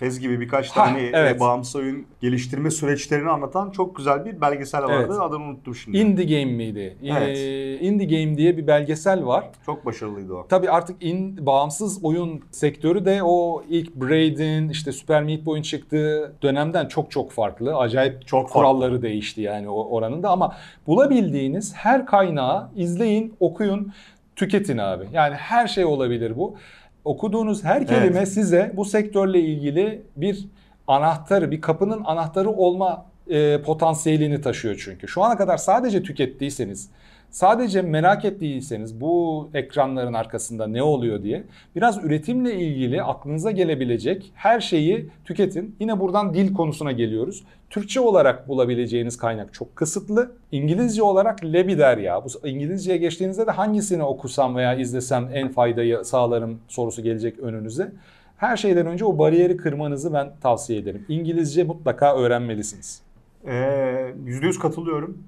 [0.00, 1.40] Fez gibi birkaç Ha, tane e, evet.
[1.40, 5.06] bağımsız oyun geliştirme süreçlerini anlatan çok güzel bir belgesel vardı.
[5.10, 5.20] Evet.
[5.20, 5.98] Adını unuttum şimdi.
[5.98, 6.96] Indie Game miydi?
[7.04, 7.38] Evet.
[7.38, 9.44] E, Indie Game diye bir belgesel var.
[9.66, 10.46] çok başarılıydı o.
[10.48, 16.32] Tabii artık in, bağımsız oyun sektörü de o ilk Braid'in işte Super Meat Boy'un çıktığı
[16.42, 17.76] dönemden çok çok farklı.
[17.76, 18.52] Acayip Çok farklı.
[18.52, 23.92] kuralları değişti yani oranında ama bulabildiğiniz her kaynağı izleyin, okuyun,
[24.36, 25.04] tüketin abi.
[25.12, 26.56] Yani her şey olabilir bu.
[27.04, 28.28] Okuduğunuz her kelime Evet.
[28.28, 30.48] size bu sektörle ilgili bir
[30.86, 35.08] anahtarı, bir kapının anahtarı olma e, potansiyelini taşıyor çünkü.
[35.08, 36.88] Şu ana kadar sadece tükettiyseniz,
[37.30, 41.44] sadece merak ettiyseniz bu ekranların arkasında ne oluyor diye
[41.76, 45.76] biraz üretimle ilgili aklınıza gelebilecek her şeyi tüketin.
[45.80, 47.44] Yine buradan dil konusuna geliyoruz.
[47.70, 50.32] Türkçe olarak bulabileceğiniz kaynak çok kısıtlı.
[50.52, 52.24] İngilizce olarak lebider ya.
[52.24, 57.92] Bu İngilizceye geçtiğinizde de hangisini okusam veya izlesem en faydayı sağlarım sorusu gelecek önünüze.
[58.36, 61.04] Her şeyden önce o bariyeri kırmanızı ben tavsiye ederim.
[61.08, 63.02] İngilizce mutlaka öğrenmelisiniz.
[63.46, 65.18] Ee, Yüzde yüz katılıyorum.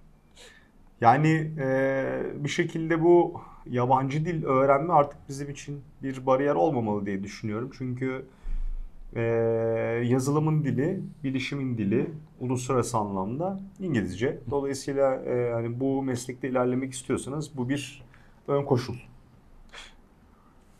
[1.03, 7.23] Yani e, bir şekilde bu yabancı dil öğrenme artık bizim için bir bariyer olmamalı diye
[7.23, 7.71] düşünüyorum.
[7.79, 8.25] Çünkü
[9.15, 9.23] e,
[10.05, 12.11] yazılımın dili, bilişimin dili
[12.41, 14.39] uluslararası anlamda İngilizce.
[14.51, 18.03] Dolayısıyla e, hani bu meslekte ilerlemek istiyorsanız bu bir
[18.49, 18.97] ön koşul.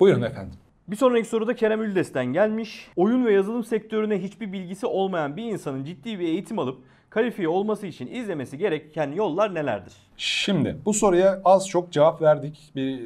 [0.01, 0.55] Buyurun efendim.
[0.89, 2.91] Bir sonraki soruda Kerem Üldes'ten gelmiş.
[2.97, 6.79] Oyun ve yazılım sektörüne hiçbir bilgisi olmayan bir insanın ciddi bir eğitim alıp
[7.15, 9.93] kalifiye olması için izlemesi gereken yollar nelerdir?
[10.17, 13.01] Şimdi bu soruya az çok cevap verdik bir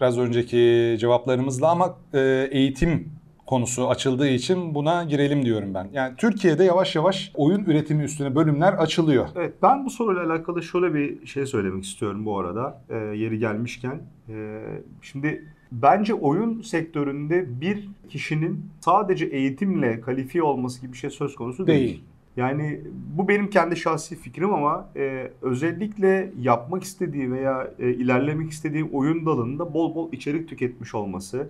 [0.00, 3.08] biraz önceki cevaplarımızla ama e, eğitim
[3.46, 5.88] konusu açıldığı için buna girelim diyorum ben.
[5.92, 9.28] Yani Türkiye'de yavaş yavaş oyun üretimi üstüne bölümler açılıyor.
[9.36, 14.00] Evet ben bu soruyla alakalı şöyle bir şey söylemek istiyorum bu arada e, yeri gelmişken.
[14.28, 14.60] E,
[15.02, 21.66] şimdi bence oyun sektöründe bir kişinin sadece eğitimle kalifiye olması gibi bir şey söz konusu
[21.66, 21.80] değil.
[21.80, 22.04] Değil.
[22.36, 22.80] Yani
[23.16, 29.26] bu benim kendi şahsi fikrim ama e, özellikle yapmak istediği veya e, ilerlemek istediği oyun
[29.26, 31.48] dalında bol bol içerik tüketmiş olması,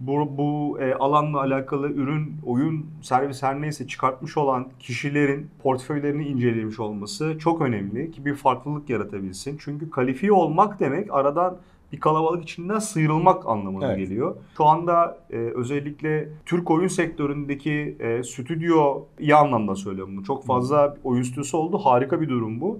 [0.00, 6.80] bu, bu e, alanla alakalı ürün, oyun, servis her neyse çıkartmış olan kişilerin portföylerini incelemiş
[6.80, 9.56] olması çok önemli ki bir farklılık yaratabilsin.
[9.60, 11.56] Çünkü kalifiye olmak demek aradan
[11.94, 13.98] bir kalabalık içinden sıyrılmak anlamına Evet.
[13.98, 14.36] geliyor.
[14.56, 20.24] Şu anda e, özellikle Türk oyun sektöründeki e, stüdyo iyi anlamda söylüyorum bunu.
[20.24, 21.78] Çok fazla oyun stüdyosu oldu.
[21.78, 22.78] Harika bir durum bu.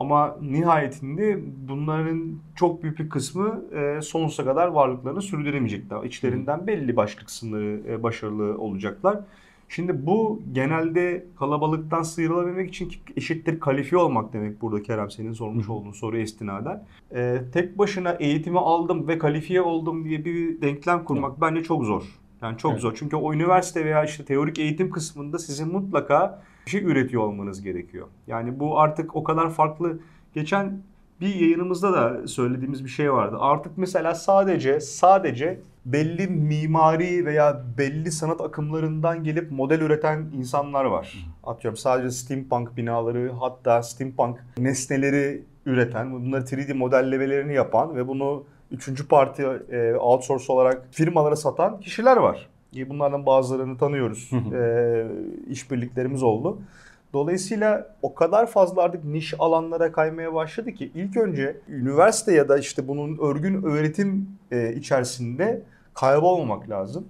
[0.00, 6.04] Ama nihayetinde bunların çok büyük bir kısmı e, sonsuza kadar varlıklarını sürdüremeyecekler.
[6.04, 9.18] İçlerinden belli başlı kısımları e, başarılı olacaklar.
[9.70, 15.92] Şimdi bu genelde kalabalıktan sıyrılabilmek için eşittir kalifiye olmak demek burada Kerem senin sormuş olduğun
[15.92, 16.84] soru istinaden.
[17.14, 22.02] E, tek başına eğitimi aldım ve kalifiye oldum diye bir denklem kurmak bence çok zor.
[22.42, 22.80] Yani çok Evet.
[22.80, 22.94] zor.
[22.96, 28.06] Çünkü o üniversite veya işte teorik eğitim kısmında sizin mutlaka bir şey üretiyor olmanız gerekiyor.
[28.26, 30.00] Yani bu artık o kadar farklı.
[30.34, 30.82] Geçen
[31.20, 33.36] bir yayınımızda da söylediğimiz bir şey vardı.
[33.40, 41.30] Artık mesela sadece sadece belli mimari veya belli sanat akımlarından gelip model üreten insanlar var.
[41.44, 49.08] Atıyorum sadece steampunk binaları hatta steampunk nesneleri üreten, bunları 3D modellemelerini yapan ve bunu üçüncü
[49.08, 52.48] parti e, outsource olarak firmalara satan kişiler var.
[52.76, 54.30] E, Bunlardan bazılarını tanıyoruz.
[54.54, 55.06] e,
[55.48, 56.58] işbirliklerimiz oldu.
[57.12, 62.58] Dolayısıyla o kadar fazla artık niş alanlara kaymaya başladı ki ilk önce üniversite ya da
[62.58, 65.62] işte bunun örgün öğretim e, içerisinde
[65.94, 67.08] kaybolmamak lazım.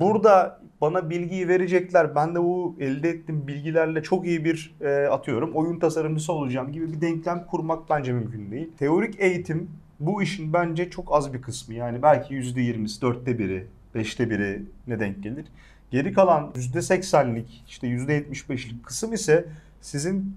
[0.00, 2.14] Burada bana bilgiyi verecekler.
[2.14, 6.92] Ben de bu elde ettiğim bilgilerle çok iyi bir e, atıyorum oyun tasarımcısı olacağım gibi
[6.92, 8.70] bir denklem kurmak bence mümkün değil.
[8.78, 9.70] Teorik eğitim
[10.00, 11.74] bu işin bence çok az bir kısmı.
[11.74, 15.44] Yani belki %20'si, dörtte biri, beşte biri ne denk gelir.
[15.90, 19.44] Geri kalan %80'lik, işte %75'lik kısım ise
[19.80, 20.36] sizin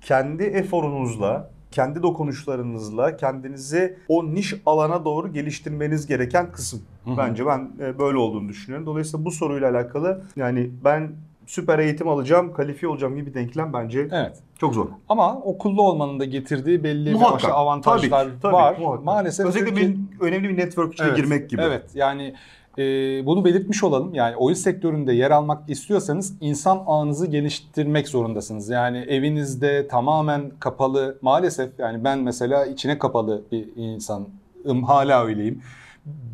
[0.00, 6.82] kendi eforunuzla, kendi dokunuşlarınızla kendinizi o niş alana doğru geliştirmeniz gereken kısım.
[7.04, 7.16] Hı hı.
[7.16, 8.86] Bence ben e, böyle olduğunu düşünüyorum.
[8.86, 11.10] Dolayısıyla bu soruyla alakalı yani ben
[11.46, 14.38] süper eğitim alacağım, kalifiye olacağım gibi denklem bence Evet.
[14.58, 14.86] çok zor.
[15.08, 17.34] Ama okullu olmanın da getirdiği belli Muhakkak.
[17.34, 18.76] başlı avantajlar Tabii tabii, var.
[18.78, 19.04] muhakkak.
[19.04, 21.62] Maalesef Özellikle Türkiye- bir önemli bir network içine Evet, girmek gibi.
[21.62, 22.34] Evet yani
[22.80, 24.14] e, bunu belirtmiş olalım.
[24.14, 28.68] Yani oyun sektöründe yer almak istiyorsanız insan ağınızı geliştirmek zorundasınız.
[28.68, 35.62] Yani evinizde tamamen kapalı maalesef yani ben mesela içine kapalı bir insanım hala öyleyim.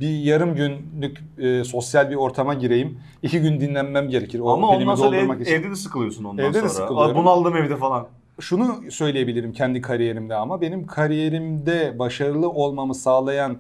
[0.00, 2.98] Bir yarım günlük e, sosyal bir ortama gireyim.
[3.22, 4.40] iki gün dinlenmem gerekir.
[4.40, 5.52] O Ama ondan sonra ev- için.
[5.54, 6.68] evde de sıkılıyorsun ondan Evde de sonra.
[6.68, 7.16] sıkılıyorum.
[7.16, 8.06] Aa, Bunaldım evde falan.
[8.40, 13.56] şunu söyleyebilirim kendi kariyerimde ama benim kariyerimde başarılı olmamı sağlayan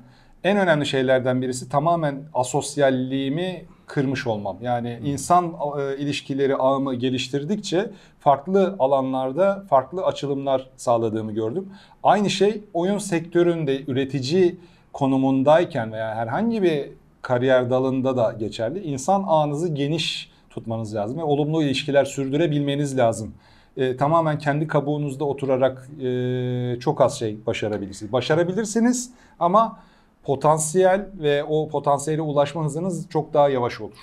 [0.46, 4.56] en önemli şeylerden birisi tamamen asosyalliğimi kırmış olmam.
[4.60, 11.68] Yani insan e, ilişkileri ağımı geliştirdikçe farklı alanlarda farklı açılımlar sağladığımı gördüm.
[12.02, 14.56] Aynı şey oyun sektöründe üretici
[14.92, 16.90] konumundayken veya herhangi bir
[17.22, 18.82] kariyer dalında da geçerli.
[18.82, 23.34] İnsan ağınızı geniş tutmanız lazım ve olumlu ilişkiler sürdürebilmeniz lazım.
[23.76, 28.12] E, tamamen kendi kabuğunuzda oturarak e, çok az şey başarabilirsiniz.
[28.12, 29.78] Başarabilirsiniz ama
[30.26, 33.96] potansiyel ve o potansiyele ulaşma hızınız çok daha yavaş olur.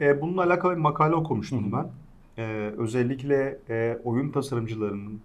[0.00, 1.86] E, bununla alakalı bir makale okumuştum ben.
[2.42, 5.20] E, özellikle e, oyun tasarımcılarının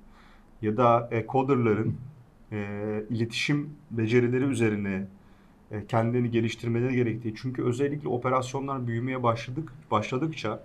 [0.61, 1.97] ya da e, coderların
[2.51, 2.67] e,
[3.09, 5.07] iletişim becerileri üzerine
[5.71, 7.33] e, kendilerini geliştirmeleri gerektiği.
[7.35, 10.59] Çünkü özellikle operasyonlar büyümeye başladık başladıkça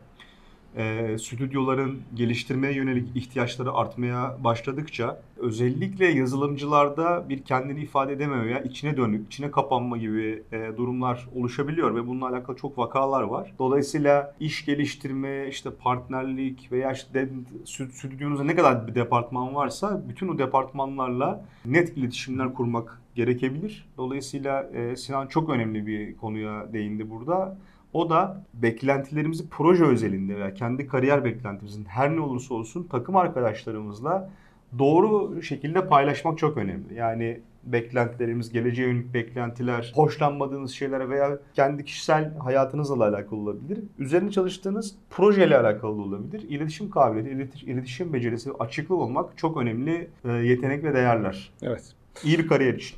[0.77, 8.97] e, stüdyoların geliştirmeye yönelik ihtiyaçları artmaya başladıkça özellikle yazılımcılarda bir kendini ifade edememe veya içine
[8.97, 13.53] dönük, içine kapanma gibi e, durumlar oluşabiliyor ve bununla alakalı çok vakalar var.
[13.59, 17.29] Dolayısıyla iş geliştirme, işte partnerlik veya işte
[17.65, 23.89] stüdyonuzda ne kadar bir departman varsa bütün o departmanlarla net iletişimler kurmak gerekebilir.
[23.97, 27.59] Dolayısıyla e, Sinan çok önemli bir konuya değindi burada.
[27.93, 34.31] O da beklentilerimizi proje özelinde veya kendi kariyer beklentimizin her ne olursa olsun takım arkadaşlarımızla
[34.79, 36.95] doğru şekilde paylaşmak çok önemli.
[36.95, 43.79] Yani beklentilerimiz, geleceğe yönelik beklentiler, hoşlanmadığınız şeyler veya kendi kişisel hayatınızla alakalı olabilir.
[43.99, 46.47] Üzerine çalıştığınız projeyle alakalı olabilir.
[46.49, 51.53] İletişim kabiliyeti, iletiş- iletişim becerisi, açıklık olmak çok önemli e, yetenek ve değerler.
[51.63, 51.93] Evet.
[52.25, 52.97] İyi bir kariyer için.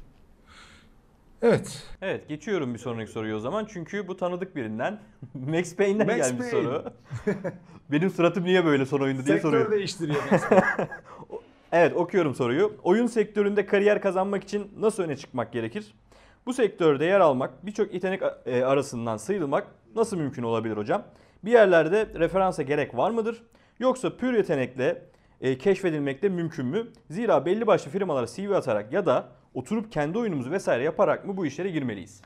[1.42, 1.82] Evet.
[2.02, 3.66] Evet geçiyorum bir sonraki soruyu o zaman.
[3.72, 5.00] Çünkü bu tanıdık birinden.
[5.34, 6.64] Max Payne'den Max gelmiş Payne.
[6.64, 6.84] soru.
[7.92, 9.62] Benim suratım niye böyle son oyunda diye soruyor.
[9.62, 10.22] Sektör değiştiriyor.
[11.72, 12.72] Evet okuyorum soruyu.
[12.82, 15.94] Oyun sektöründe kariyer kazanmak için nasıl öne çıkmak gerekir?
[16.46, 21.02] Bu sektörde yer almak, birçok yetenek e, arasından sıyrılmak nasıl mümkün olabilir hocam?
[21.44, 23.42] Bir yerlerde referansa gerek var mıdır?
[23.78, 25.02] Yoksa pür yetenekle
[25.40, 26.86] e, keşfedilmek de mümkün mü?
[27.10, 31.46] Zira belli başlı firmalara CV atarak ya da oturup kendi oyunumuzu vesaire yaparak mı bu
[31.46, 32.22] işlere girmeliyiz?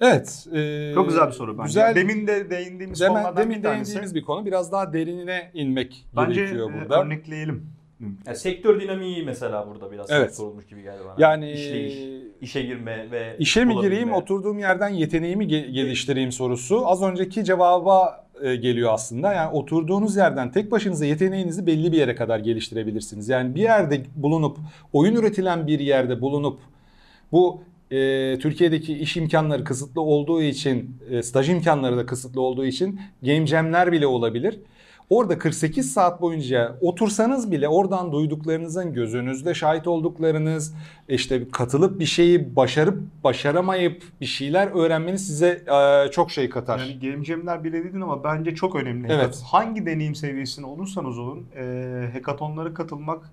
[0.00, 0.46] evet.
[0.52, 1.66] e, Çok güzel bir soru bence.
[1.66, 1.94] Güzel.
[1.94, 3.84] Demin de değindiğimiz Deme- konulardan demin bir tanesi.
[3.84, 4.46] değindiğimiz bir konu.
[4.46, 7.02] Biraz daha derinine inmek Bence gerekiyor e, burada.
[7.02, 7.66] örnekleyelim.
[8.00, 10.36] Yani sektör dinamiği mesela burada biraz Evet.
[10.36, 11.14] sorulmuş gibi geldi bana.
[11.18, 11.94] Yani İşleyiş,
[12.40, 18.26] işe girme ve İşe mi gireyim, oturduğum yerden yeteneğimi ge- geliştireyim sorusu az önceki cevaba
[18.42, 19.32] e, geliyor aslında.
[19.32, 23.28] Yani oturduğunuz yerden tek başınıza yeteneğinizi belli bir yere kadar geliştirebilirsiniz.
[23.28, 24.58] Yani bir yerde bulunup,
[24.92, 26.58] oyun üretilen bir yerde bulunup
[27.32, 33.00] bu e, Türkiye'deki iş imkanları kısıtlı olduğu için, e, staj imkanları da kısıtlı olduğu için
[33.22, 34.58] game jamler bile olabilir.
[35.10, 40.74] Orada 48 saat boyunca otursanız bile oradan duyduklarınızın gözünüzde şahit olduklarınız
[41.08, 45.62] işte katılıp bir şeyi başarıp başaramayıp bir şeyler öğrenmeniz size
[46.06, 46.78] e, çok şey katar.
[46.78, 49.12] Yani game jamler bile dedin ama bence çok önemli.
[49.12, 49.42] Evet.
[49.50, 53.30] Hangi deneyim seviyesinde olursanız olun e, hekatonlara katılmak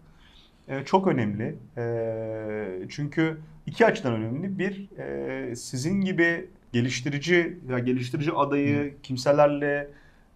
[0.67, 1.55] e, çok önemli.
[1.77, 4.59] E, çünkü iki açıdan önemli.
[4.59, 9.89] Bir, e, sizin gibi geliştirici ya geliştirici adayı kimselerle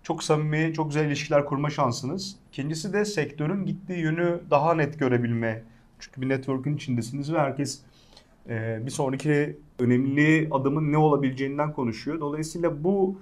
[0.08, 2.36] çok samimi, çok güzel ilişkiler kurma şansınız.
[2.52, 5.63] İkincisi de sektörün gittiği yönü daha net görebilme.
[6.00, 7.82] Çünkü bir network'ün içindesiniz ve herkes
[8.50, 12.20] e, bir sonraki önemli adımın ne olabileceğinden konuşuyor.
[12.20, 13.17] Dolayısıyla bu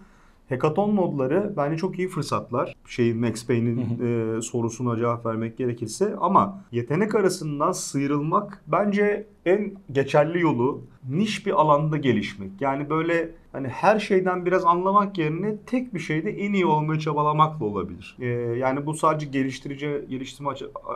[0.50, 2.76] hackathon modları bence çok iyi fırsatlar.
[2.88, 4.00] Şey Max Payne'in
[4.38, 11.52] e, sorusuna cevap vermek gerekirse ama yetenek arasından sıyrılmak bence en geçerli yolu niş bir
[11.62, 12.52] alanda gelişmek.
[12.62, 17.66] Yani böyle hani her şeyden biraz anlamak yerine tek bir şeyde en iyi olmaya çabalamakla
[17.66, 18.18] olabilir.
[18.20, 18.26] E,
[18.58, 20.50] yani bu sadece geliştirici geliştirme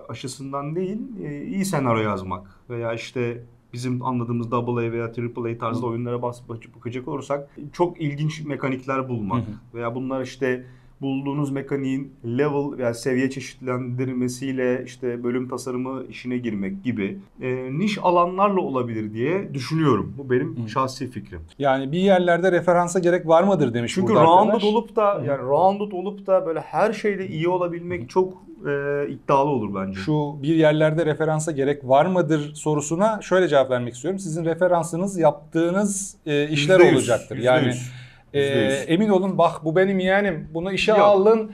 [0.10, 6.21] aşısından değil, e, iyi senaryo yazmak veya işte bizim anladığımız AA veya AAA tarzda oyunlara
[6.21, 6.41] bas
[6.75, 10.65] bakacak olursak çok ilginç mekanikler bulmak Hı veya bunlar işte
[11.01, 18.62] bulduğunuz mekaniğin level veya seviye çeşitlendirmesiyle işte bölüm tasarımı işine girmek gibi e, niş alanlarla
[18.62, 20.13] olabilir diye düşünüyorum.
[20.17, 20.69] Bu benim Hı.
[20.69, 21.41] şahsi fikrim.
[21.60, 24.63] Yani bir yerlerde referansa gerek var mıdır demiş Çünkü rounded arkadaş.
[24.63, 29.76] olup da yani rounded olup da böyle her şeyde iyi olabilmek çok e, iddialı olur
[29.76, 30.00] bence.
[30.00, 34.19] Şu bir yerlerde referansa gerek var mıdır sorusuna şöyle cevap vermek istiyorum.
[34.19, 37.36] Sizin referansınız yaptığınız e, işler Yüzde yüz, olacaktır.
[37.36, 37.91] yüzde yani yüz.
[38.34, 38.86] Ee, Yüzde yüz.
[38.88, 40.48] emin olun bak bu benim yeğenim.
[40.54, 41.02] Bunu işe Yok.
[41.02, 41.52] alın.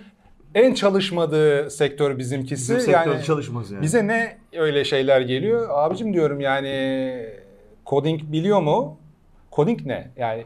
[0.55, 2.75] En çalışmadığı sektör bizimkisi.
[2.75, 3.81] Bizim yani çalışmaz yani.
[3.81, 5.67] bize ne öyle şeyler geliyor?
[5.71, 7.25] Abicim diyorum yani
[7.85, 8.97] coding biliyor mu?
[9.51, 10.11] Coding ne?
[10.17, 10.45] Yani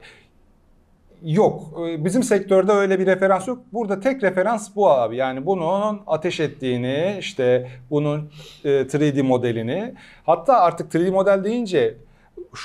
[1.23, 1.79] yok.
[1.87, 3.59] Ee, Bizim sektörde öyle bir referans yok.
[3.73, 5.15] Burada tek referans bu abi.
[5.15, 8.31] Yani bunun ateş ettiğini, işte bunun
[8.63, 9.93] e, 3D modelini.
[10.25, 11.97] Hatta artık 3D model deyince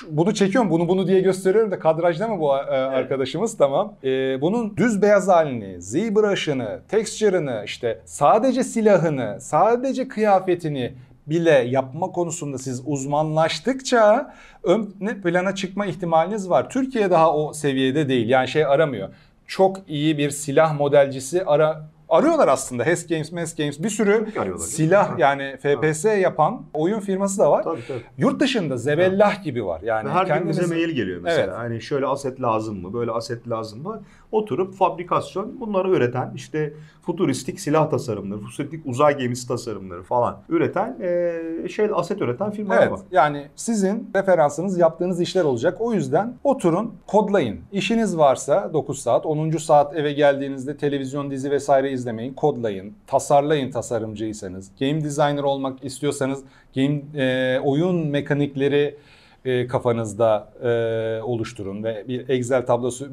[0.09, 3.57] bunu çekiyorum, bunu bunu diye gösteriyorum da kadrajda mı bu e, arkadaşımız?
[3.57, 3.95] Tamam.
[4.05, 10.93] E, bunun düz beyaz halini, ZBrush'ını, texture'ını, işte sadece silahını, sadece kıyafetini
[11.27, 14.87] bile yapma konusunda siz uzmanlaştıkça ön
[15.23, 16.71] plana çıkma ihtimaliniz var.
[16.71, 18.29] Türkiye daha o seviyede değil.
[18.29, 19.09] Yani şey aramıyor.
[19.47, 22.85] Çok iyi bir silah modelcisi ara arıyorlar aslında.
[22.87, 24.27] Hes Games, Mes Games bir sürü
[24.59, 25.15] silah Ha.
[25.19, 27.63] yani FPS yapan oyun firması da var.
[27.63, 28.03] Tabii tabii.
[28.19, 29.81] Yurt dışında Zebellah gibi var.
[29.85, 31.45] Yani Ve her gün kendiniz- bize mail geliyor mesela.
[31.45, 31.55] Evet.
[31.57, 32.93] Hani şöyle aset lazım mı?
[32.93, 34.03] Böyle aset lazım mı?
[34.35, 41.69] Oturup fabrikasyon bunları üreten işte futuristik silah tasarımları, futuristik uzay gemisi tasarımları falan üreten e,
[41.69, 43.01] şey aset üreten firmalar Evet var.
[43.11, 45.77] yani sizin referansınız yaptığınız işler olacak.
[45.81, 47.61] O yüzden oturun kodlayın.
[47.73, 49.51] İşiniz varsa 9 saat 10.
[49.51, 52.35] saat eve geldiğinizde televizyon dizi vesaire izlemeyin.
[52.35, 52.93] Kodlayın.
[53.07, 54.71] Tasarlayın tasarımcıysanız.
[54.81, 56.43] Game designer olmak istiyorsanız
[56.77, 58.97] game e, oyun mekanikleri
[59.45, 63.11] e, kafanızda e, oluşturun ve bir Excel tablosu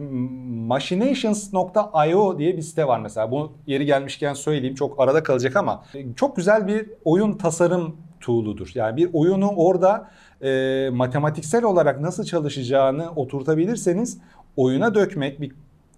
[0.68, 3.32] machinations.io diye bir site var mesela.
[3.32, 8.72] Bu yeri gelmişken söyleyeyim çok arada kalacak ama e, çok güzel bir oyun tasarım tool'udur.
[8.76, 10.10] Yani bir oyunu orada
[10.42, 14.18] e, matematiksel olarak nasıl çalışacağını oturtabilirseniz
[14.58, 15.52] oyuna dökmek, bir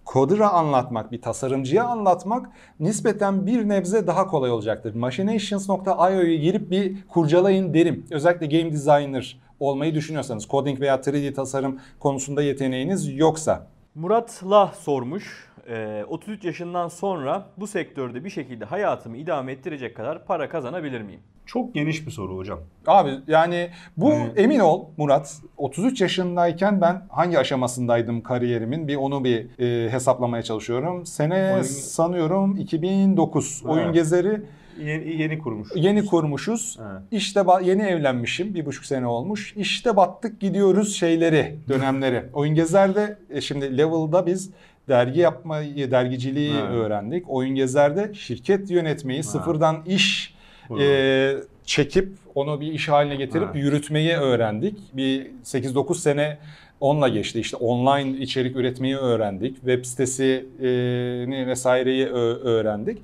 [0.06, 4.96] coder'a anlatmak, bir tasarımcıya anlatmak nispeten bir nebze daha kolay olacaktır.
[4.96, 8.06] Machinations.io'yu girip bir kurcalayın derim.
[8.12, 13.68] Özellikle game designer olmayı düşünüyorsanız, coding veya 3D tasarım konusunda yeteneğiniz yoksa.
[13.96, 15.54] Murat'la sormuş.
[15.70, 21.20] Ee, 33 yaşından sonra bu sektörde bir şekilde hayatımı idame ettirecek kadar para kazanabilir miyim?
[21.46, 22.60] Çok geniş bir soru hocam.
[22.88, 24.32] Abi yani bu Evet.
[24.40, 31.06] emin ol Murat 33 yaşındayken ben hangi aşamasındaydım kariyerimin bir onu bir e, hesaplamaya çalışıyorum.
[31.06, 33.94] Sene Oyun- sanıyorum 2009 oyun Evet.
[33.94, 34.42] gezeri
[34.82, 35.70] Yeni, yeni kurmuş.
[35.76, 36.78] yeni kurmuşuz.
[36.82, 37.02] Evet.
[37.12, 39.54] İşte yeni evlenmişim bir buçuk sene olmuş.
[39.58, 42.24] İşte battık gidiyoruz şeyleri dönemleri.
[42.34, 44.50] oyun gezerde e, şimdi Level'da biz
[44.90, 46.72] dergi yapmayı dergiciliği Evet.
[46.72, 47.30] öğrendik.
[47.30, 50.34] Oyun gezerde şirket yönetmeyi sıfırdan iş
[50.80, 53.64] e, çekip onu bir iş haline getirip Evet.
[53.64, 54.78] yürütmeyi öğrendik.
[54.94, 56.38] Bir 8-9 sene
[56.80, 57.40] onunla geçti.
[57.40, 59.56] İşte online içerik üretmeyi öğrendik.
[59.56, 62.98] Web sitesini vesaireyi ö- öğrendik.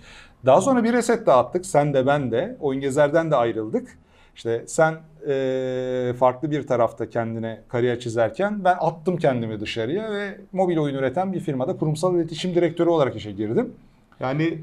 [0.45, 1.65] Daha sonra bir reset dağıttık.
[1.65, 2.57] Sen de ben de.
[2.59, 3.97] Oyun Gezer'den de ayrıldık.
[4.35, 4.97] İşte sen
[5.27, 11.33] e, farklı bir tarafta kendine kariyer çizerken ben attım kendimi dışarıya ve mobil oyun üreten
[11.33, 13.73] bir firmada kurumsal iletişim direktörü olarak işe girdim.
[14.19, 14.59] Yani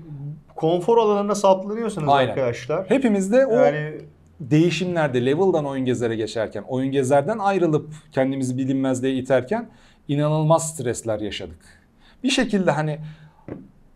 [0.57, 2.31] konfor alanına saplanıyorsunuz Aynen.
[2.31, 2.91] arkadaşlar.
[2.91, 4.01] Hepimiz de o Yani
[4.41, 9.69] değişimlerde level'dan oyun gezere geçerken, oyun gezerden ayrılıp kendimizi bilinmezliğe iterken
[10.09, 11.59] inanılmaz stresler yaşadık.
[12.23, 12.99] Bir şekilde hani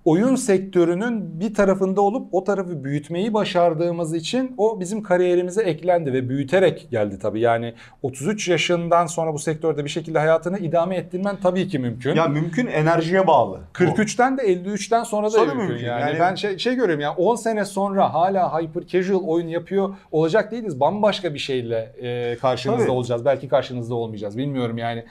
[0.04, 6.28] oyun sektörünün bir tarafında olup o tarafı büyütmeyi başardığımız için o bizim kariyerimize eklendi ve
[6.28, 7.40] büyüterek geldi tabii.
[7.40, 12.14] Yani 33 yaşından sonra bu sektörde bir şekilde hayatını idame ettirmen tabii ki mümkün.
[12.14, 13.60] ya mümkün enerjiye bağlı.
[13.80, 13.84] bu.
[13.84, 15.86] 43'ten de 53'ten sonra da Sonra mümkün, mümkün.
[15.86, 16.00] yani.
[16.00, 20.52] Yani- Ben şey, şey görüyorum ya 10 sene sonra hala hyper casual oyun yapıyor olacak
[20.52, 20.80] değiliz.
[20.80, 22.90] Bambaşka bir şeyle e, karşınızda Tabii.
[22.90, 23.24] olacağız.
[23.24, 24.38] Belki karşınızda olmayacağız.
[24.38, 25.04] Bilmiyorum yani.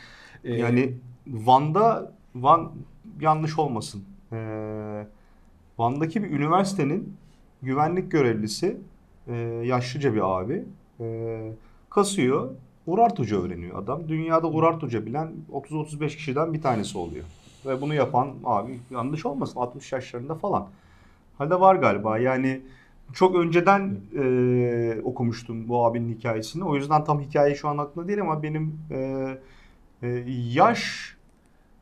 [0.43, 0.93] E, Yani
[1.27, 2.71] Van'da Van
[3.21, 4.03] yanlış olmasın.
[4.33, 5.07] Ee,
[5.77, 7.17] Van'daki bir üniversitenin
[7.61, 8.77] güvenlik görevlisi
[9.27, 10.65] e, yaşlıca bir abi
[10.99, 11.39] e,
[11.89, 12.49] kasıyor.
[12.87, 14.07] Urartuca öğreniyor adam.
[14.07, 17.25] Dünyada Urartuca bilen 30-35 kişiden bir tanesi oluyor.
[17.65, 20.67] Ve bunu yapan abi yanlış olmasın 60 yaşlarında falan.
[21.37, 22.61] Halde var galiba yani
[23.13, 26.63] çok önceden e, okumuştum bu abinin hikayesini.
[26.63, 29.27] O yüzden tam hikaye şu an aklımda değil ama benim e,
[30.03, 30.07] e,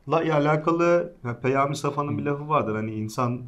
[0.08, 2.74] yaşla alakalı yani Peyami Safa'nın bir lafı vardır.
[2.74, 3.40] Hani insan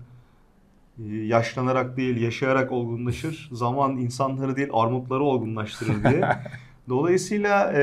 [0.99, 3.49] e, yaşlanarak değil yaşayarak olgunlaşır.
[3.53, 6.29] Zaman insanları değil armutları olgunlaştırır diye.
[6.89, 7.83] Dolayısıyla e,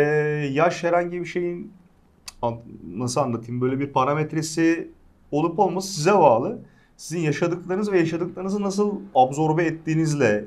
[0.52, 1.74] yaş herhangi bir şeyin
[2.88, 4.92] nasıl anlatayım böyle bir parametresi
[5.32, 6.60] olup olması size bağlı.
[6.98, 10.46] Sizin yaşadıklarınız ve yaşadıklarınızı nasıl absorbe ettiğinizle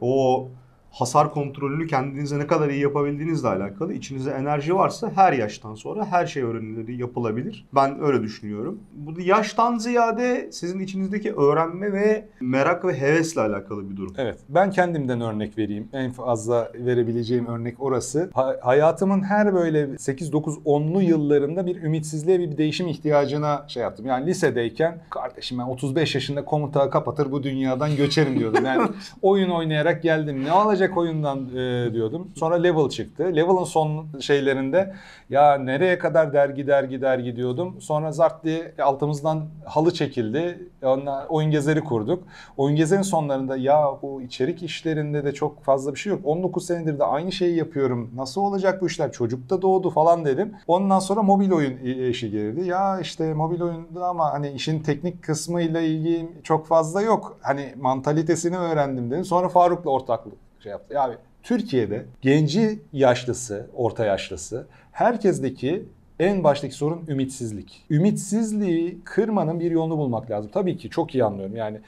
[0.00, 0.48] o
[0.92, 3.94] hasar kontrolünü kendinize ne kadar iyi yapabildiğinizle alakalı.
[3.94, 7.66] İçinizde enerji varsa her yaştan sonra her şey öğrenilir, yapılabilir.
[7.74, 8.78] Ben öyle düşünüyorum.
[8.94, 14.14] Bu da yaştan ziyade sizin içinizdeki öğrenme ve merak ve hevesle alakalı bir durum.
[14.18, 15.88] Evet, ben kendimden örnek vereyim.
[15.92, 18.30] En fazla verebileceğim örnek orası.
[18.34, 24.06] Ha- hayatımın her böyle 8-9-10'lu yıllarında bir ümitsizliğe, bir değişim ihtiyacına şey yaptım.
[24.06, 28.64] Yani lisedeyken kardeşim ben 35 yaşında komuta kapatır bu dünyadan göçerim diyordum.
[28.64, 28.88] Yani
[29.22, 30.44] oyun oynayarak geldim.
[30.44, 30.52] Ne
[30.82, 32.28] alacak oyundan e, diyordum.
[32.36, 33.24] Sonra level çıktı.
[33.36, 34.94] Level'ın son şeylerinde
[35.30, 37.80] ya nereye kadar dergi dergi dergi diyordum.
[37.80, 40.68] Sonra zart diye altımızdan halı çekildi.
[40.82, 42.24] Ondan oyun gezeri kurduk.
[42.56, 46.20] Oyun gezerin sonlarında ya bu içerik işlerinde de çok fazla bir şey yok.
[46.24, 48.10] 19 senedir de aynı şeyi yapıyorum.
[48.16, 49.12] Nasıl olacak bu işler?
[49.12, 50.52] Çocuk da doğdu falan dedim.
[50.66, 51.78] Ondan sonra mobil oyun
[52.10, 52.68] işi girdi.
[52.68, 57.38] Ya işte mobil oyunda ama hani işin teknik kısmıyla ilgili çok fazla yok.
[57.42, 59.24] Hani mantalitesini öğrendim dedim.
[59.24, 60.94] Sonra Faruk'la ortaklık şey yaptı.
[60.94, 65.84] Ya abi Türkiye'de genci yaşlısı, orta yaşlısı herkesteki
[66.18, 67.84] en baştaki sorun ümitsizlik.
[67.90, 70.50] Ümitsizliği kırmanın bir yolunu bulmak lazım.
[70.54, 71.56] Tabii ki çok iyi anlıyorum.
[71.56, 71.80] Yani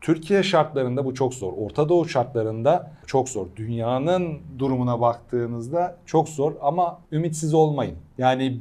[0.00, 1.52] Türkiye şartlarında bu çok zor.
[1.52, 3.46] Orta Doğu şartlarında çok zor.
[3.56, 7.96] Dünyanın durumuna baktığınızda çok zor ama ümitsiz olmayın.
[8.18, 8.60] Yani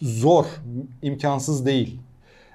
[0.00, 0.46] zor,
[1.02, 2.00] imkansız değil.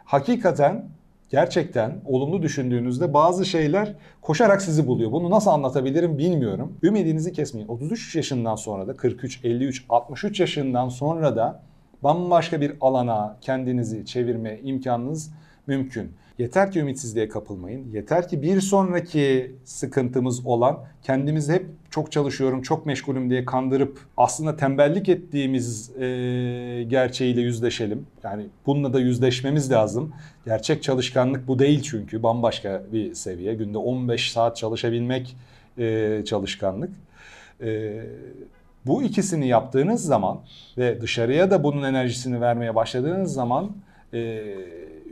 [0.05, 0.89] Hakikaten
[1.29, 5.11] gerçekten olumlu düşündüğünüzde bazı şeyler koşarak sizi buluyor.
[5.11, 6.77] Bunu nasıl anlatabilirim bilmiyorum.
[6.83, 7.67] Ümidinizi kesmeyin.
[7.67, 11.61] 33 yaşından sonra da 43, 53, 63 yaşından sonra da
[12.03, 15.31] bambaşka bir alana kendinizi çevirme imkanınız
[15.67, 16.11] mümkün.
[16.39, 17.91] Yeter ki ümitsizliğe kapılmayın.
[17.93, 24.55] Yeter ki bir sonraki sıkıntımız olan kendimizi hep çok çalışıyorum, çok meşgulüm diye kandırıp aslında
[24.55, 26.03] tembellik ettiğimiz e,
[26.87, 28.07] gerçeğiyle yüzleşelim.
[28.23, 30.13] Yani bununla da yüzleşmemiz lazım.
[30.45, 33.53] Gerçek çalışkanlık bu değil çünkü bambaşka bir seviye.
[33.53, 35.35] Günde 15 saat çalışabilmek
[35.77, 36.91] e, çalışkanlık.
[37.61, 38.01] E,
[38.85, 40.39] bu ikisini yaptığınız zaman
[40.77, 43.71] ve dışarıya da bunun enerjisini vermeye başladığınız zaman
[44.13, 44.43] e,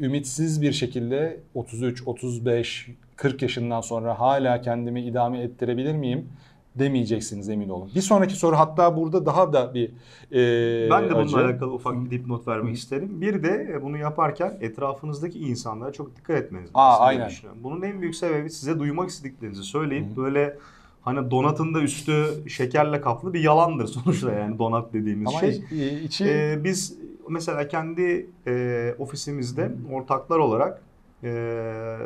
[0.02, 6.30] ümitsiz bir şekilde 33, 35, 40 yaşından sonra hala kendimi idame ettirebilir miyim
[6.76, 7.90] demeyeceksiniz emin olun.
[7.96, 9.90] Bir sonraki soru hatta burada daha da bir
[10.32, 11.38] e, Ben de bununla acı.
[11.38, 13.22] alakalı ufak bir dipnot vermek isterim.
[13.22, 17.32] Bir de e, bunu yaparken etrafınızdaki insanlara çok dikkat etmeniz lazım aynen.
[17.64, 20.58] Bunun en büyük sebebi size duymak istediklerinizi söyleyip böyle
[21.02, 25.50] hani donatın da üstü şekerle kaplı bir yalandır sonuçta yani donat dediğimiz Ama şey.
[25.50, 26.98] iç- içi Ee, biz
[27.30, 30.82] mesela kendi e, ofisimizde ortaklar olarak
[31.24, 31.98] e,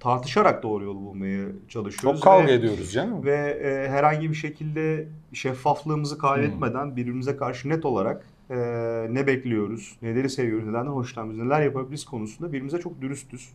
[0.00, 2.20] tartışarak doğru yolu bulmaya çalışıyoruz.
[2.20, 3.24] çok kavga ve, ediyoruz canım.
[3.24, 8.56] Ve e, herhangi bir şekilde şeffaflığımızı kaybetmeden birbirimize karşı net olarak e,
[9.10, 13.48] ne bekliyoruz, neleri seviyoruz, nelerden hoşlanıyoruz, neler yapabiliriz konusunda birbirimize çok dürüstüz.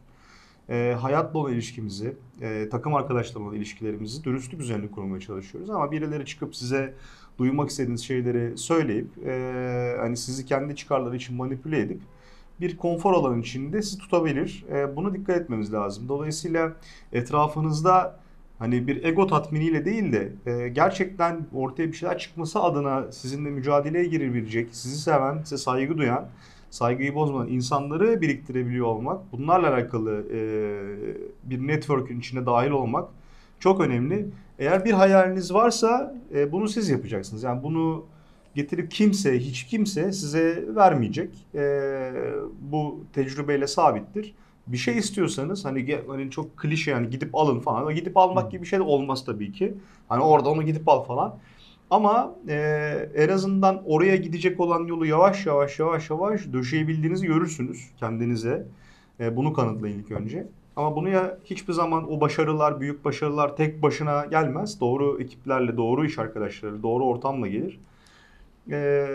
[0.70, 5.70] E, hayatla olan ilişkimizi, e, takım arkadaşlarla olan ilişkilerimizi dürüstlük üzerine kurmaya çalışıyoruz.
[5.70, 6.94] Ama birileri çıkıp size
[7.38, 12.02] duymak istediğiniz şeyleri söyleyip e, hani sizi kendi çıkarları için manipüle edip
[12.62, 14.66] bir konfor alanı içinde sizi tutabilir.
[14.72, 16.10] E, buna dikkat etmemiz lazım.
[16.10, 16.74] Dolayısıyla
[17.14, 18.20] etrafınızda
[18.60, 24.06] hani bir ego tatminiyle değil de e, gerçekten ortaya bir şeyler çıkması adına sizinle mücadeleye
[24.06, 26.28] girebilecek, sizi seven, size saygı duyan,
[26.70, 30.40] saygıyı bozmadan insanları biriktirebiliyor olmak, bunlarla alakalı e,
[31.44, 33.10] bir network'ün içine dahil olmak
[33.64, 34.26] çok önemli.
[34.60, 37.44] Eğer bir hayaliniz varsa e, bunu siz yapacaksınız.
[37.44, 38.06] Yani bunu
[38.56, 41.30] getirip kimse, hiç kimse size vermeyecek.
[41.56, 41.62] E,
[42.62, 44.36] bu tecrübeyle sabittir.
[44.68, 47.96] Bir şey istiyorsanız hani, hani çok klişe yani gidip alın falan.
[47.96, 49.74] Gidip almak gibi bir şey de olmaz tabii ki.
[50.10, 51.38] Hani orada onu gidip al falan.
[51.90, 52.56] Ama e,
[53.16, 58.68] en azından oraya gidecek olan yolu yavaş yavaş yavaş yavaş döşeyebildiğinizi görürsünüz kendinize.
[59.20, 60.48] E, bunu kanıtlayın ilk önce.
[60.76, 64.80] Ama bunu ya hiçbir zaman o başarılar, büyük başarılar tek başına gelmez.
[64.80, 67.80] Doğru ekiplerle, doğru iş arkadaşları, doğru ortamla gelir.
[68.72, 69.06] E,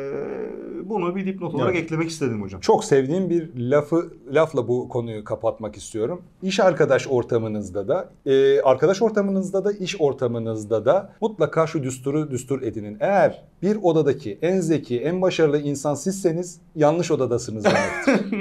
[0.84, 1.84] bunu bir dipnot olarak Evet.
[1.84, 2.60] eklemek istedim hocam.
[2.60, 6.22] Çok sevdiğim bir lafı lafla bu konuyu kapatmak istiyorum.
[6.42, 12.62] İş arkadaş ortamınızda da, e, arkadaş ortamınızda da, iş ortamınızda da mutlaka şu düsturu düstur
[12.62, 12.96] edinin.
[13.00, 18.36] Eğer bir odadaki en zeki, en başarılı insan sizseniz yanlış odadasınız demektir.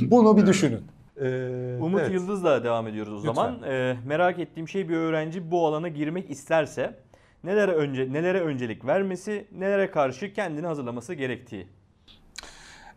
[0.10, 0.80] Bunu bir düşünün.
[1.20, 2.12] Ee, Umut evet.
[2.12, 3.32] Yıldız'la devam ediyoruz o Lütfen.
[3.34, 3.62] zaman.
[3.62, 6.94] Ee, merak ettiğim şey bir öğrenci bu alana girmek isterse
[7.44, 11.66] nelere önce nelere öncelik vermesi, nelere karşı kendini hazırlaması gerektiği.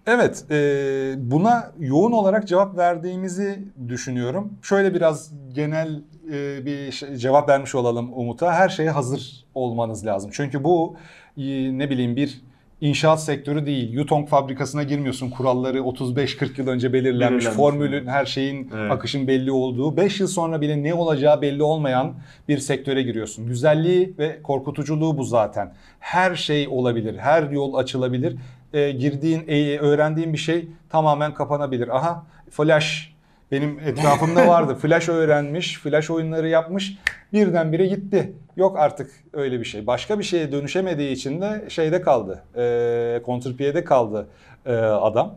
[0.07, 4.53] Evet, e, buna yoğun olarak cevap verdiğimizi düşünüyorum.
[4.61, 6.01] Şöyle biraz genel
[6.31, 8.53] e, bir şey- cevap vermiş olalım Umut'a.
[8.53, 10.31] Her şeye hazır olmanız lazım.
[10.33, 10.95] Çünkü bu
[11.37, 11.43] e,
[11.77, 12.41] ne bileyim bir
[12.81, 13.93] inşaat sektörü değil.
[13.93, 15.29] Yutong fabrikasına girmiyorsun.
[15.29, 17.45] Kuralları 35-40 yıl önce belirlenmiş.
[17.45, 17.45] Belirlenmiş.
[17.45, 18.91] Formülün her şeyin Evet.
[18.91, 19.97] akışın belli olduğu.
[19.97, 22.13] 5 yıl sonra bile ne olacağı belli olmayan
[22.47, 23.47] bir sektöre giriyorsun.
[23.47, 25.73] Güzelliği ve korkutuculuğu bu zaten.
[25.99, 27.17] Her şey olabilir.
[27.17, 28.35] Her yol açılabilir.
[28.73, 31.95] Ee, girdiğin, e, öğrendiğin bir şey tamamen kapanabilir.
[31.95, 33.16] Aha flash
[33.51, 34.75] benim etrafımda vardı.
[34.81, 36.97] Flash öğrenmiş, flash oyunları yapmış.
[37.33, 38.33] Birdenbire gitti.
[38.55, 39.87] Yok artık öyle bir şey.
[39.87, 42.43] Başka bir şeye dönüşemediği için de şeyde kaldı.
[42.57, 44.27] E, kontrpiyede kaldı
[44.65, 45.35] e, adam.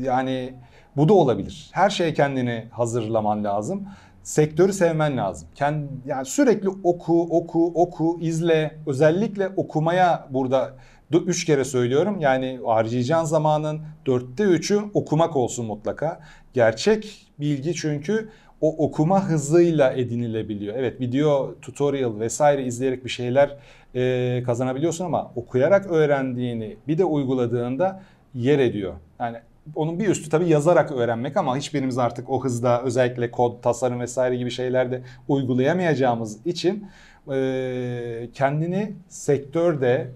[0.00, 0.54] Yani
[0.96, 1.70] bu da olabilir.
[1.72, 3.88] Her şeye kendini hazırlaman lazım.
[4.22, 5.48] Sektörü sevmen lazım.
[5.54, 8.74] Kend, yani sürekli oku, oku, oku, izle.
[8.86, 10.74] Özellikle okumaya burada
[11.18, 12.20] üç kere söylüyorum.
[12.20, 16.20] Yani harcayacağın zamanın dörtte üçü okumak olsun mutlaka.
[16.54, 18.28] Gerçek bilgi çünkü
[18.60, 20.74] o okuma hızıyla edinilebiliyor.
[20.76, 23.56] Evet video, tutorial vesaire izleyerek bir şeyler
[23.94, 28.02] e, kazanabiliyorsun ama okuyarak öğrendiğini bir de uyguladığında
[28.34, 28.94] yer ediyor.
[29.20, 29.36] Yani
[29.74, 34.36] onun bir üstü tabii yazarak öğrenmek ama hiçbirimiz artık o hızda özellikle kod, tasarım vesaire
[34.36, 36.86] gibi şeylerde uygulayamayacağımız için
[37.32, 40.10] e, kendini sektörde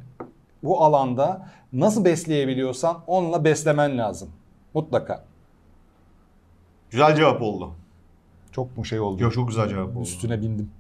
[0.62, 4.28] bu alanda nasıl besleyebiliyorsan onunla beslemen lazım.
[4.74, 5.24] Mutlaka.
[6.90, 7.70] Güzel cevap oldu.
[8.52, 9.22] Çok mu şey oldu?
[9.22, 10.02] Yok çok güzel cevap oldu.
[10.02, 10.70] Üstüne bindim.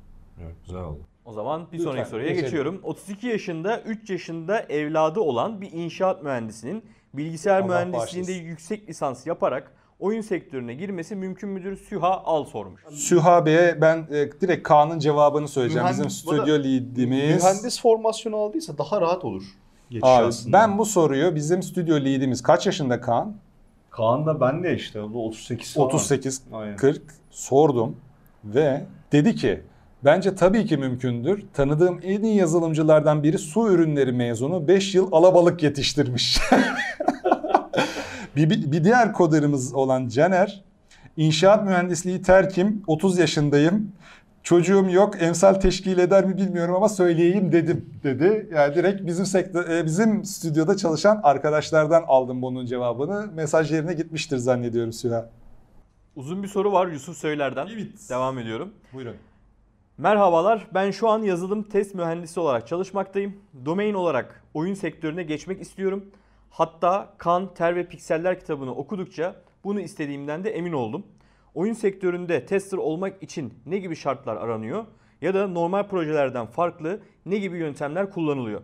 [0.44, 1.00] Evet, güzel oldu.
[1.24, 2.44] O zaman bir Lütfen, sonraki soruya geçelim.
[2.44, 2.80] geçiyorum.
[2.82, 6.84] 32 yaşında 3 yaşında evladı olan bir inşaat mühendisinin
[7.14, 8.48] bilgisayar Allah mühendisliğinde bağışlasın.
[8.48, 11.76] yüksek lisans yaparak oyun sektörüne girmesi mümkün müdür?
[11.76, 12.82] Süha Al sormuş.
[12.90, 15.86] Süha Bey'e ben e, direkt Kaan'ın cevabını söyleyeceğim.
[15.86, 17.42] Mühendis- Bizim stüdyo leadimiz.
[17.44, 19.42] Mühendis formasyonu aldıysa daha rahat olur.
[19.90, 20.58] Geçiş Abi, aslında.
[20.58, 23.36] ben bu soruyu bizim stüdyo leadimiz kaç yaşında Kaan?
[23.96, 25.00] Kaan da ben de işte.
[25.00, 25.86] O da 38 falan.
[25.86, 26.76] 38 Aynen.
[26.76, 27.96] 40 sordum
[28.44, 29.62] ve dedi ki
[30.04, 31.44] bence tabii ki mümkündür.
[31.52, 36.38] Tanıdığım en iyi yazılımcılardan biri su ürünleri mezunu 5 yıl alabalık yetiştirmiş.
[38.36, 40.64] bir, bir, bir diğer koderimiz olan Caner
[41.16, 43.92] inşaat mühendisliği terkim 30 yaşındayım.
[44.46, 48.48] Çocuğum yok, emsal teşkil eder mi bilmiyorum ama söyleyeyim dedim dedi.
[48.54, 53.26] Yani direkt bizim sektör, e, bizim stüdyoda çalışan arkadaşlardan aldım bunun cevabını.
[53.34, 55.30] Mesaj yerine gitmiştir zannediyorum Süha.
[56.16, 57.66] Uzun bir soru var Yusuf Söyler'den.
[57.74, 58.10] Evet.
[58.10, 58.72] Devam ediyorum.
[58.92, 59.16] Buyurun.
[59.98, 63.36] Merhabalar, ben şu an yazılım test mühendisi olarak çalışmaktayım.
[63.64, 66.04] Domain olarak oyun sektörüne geçmek istiyorum.
[66.50, 69.34] Hatta Kan, Ter ve Pikseller kitabını okudukça
[69.64, 71.06] bunu istediğimden de emin oldum.
[71.56, 74.84] Oyun sektöründe tester olmak için ne gibi şartlar aranıyor
[75.20, 78.60] ya da normal projelerden farklı ne gibi yöntemler kullanılıyor?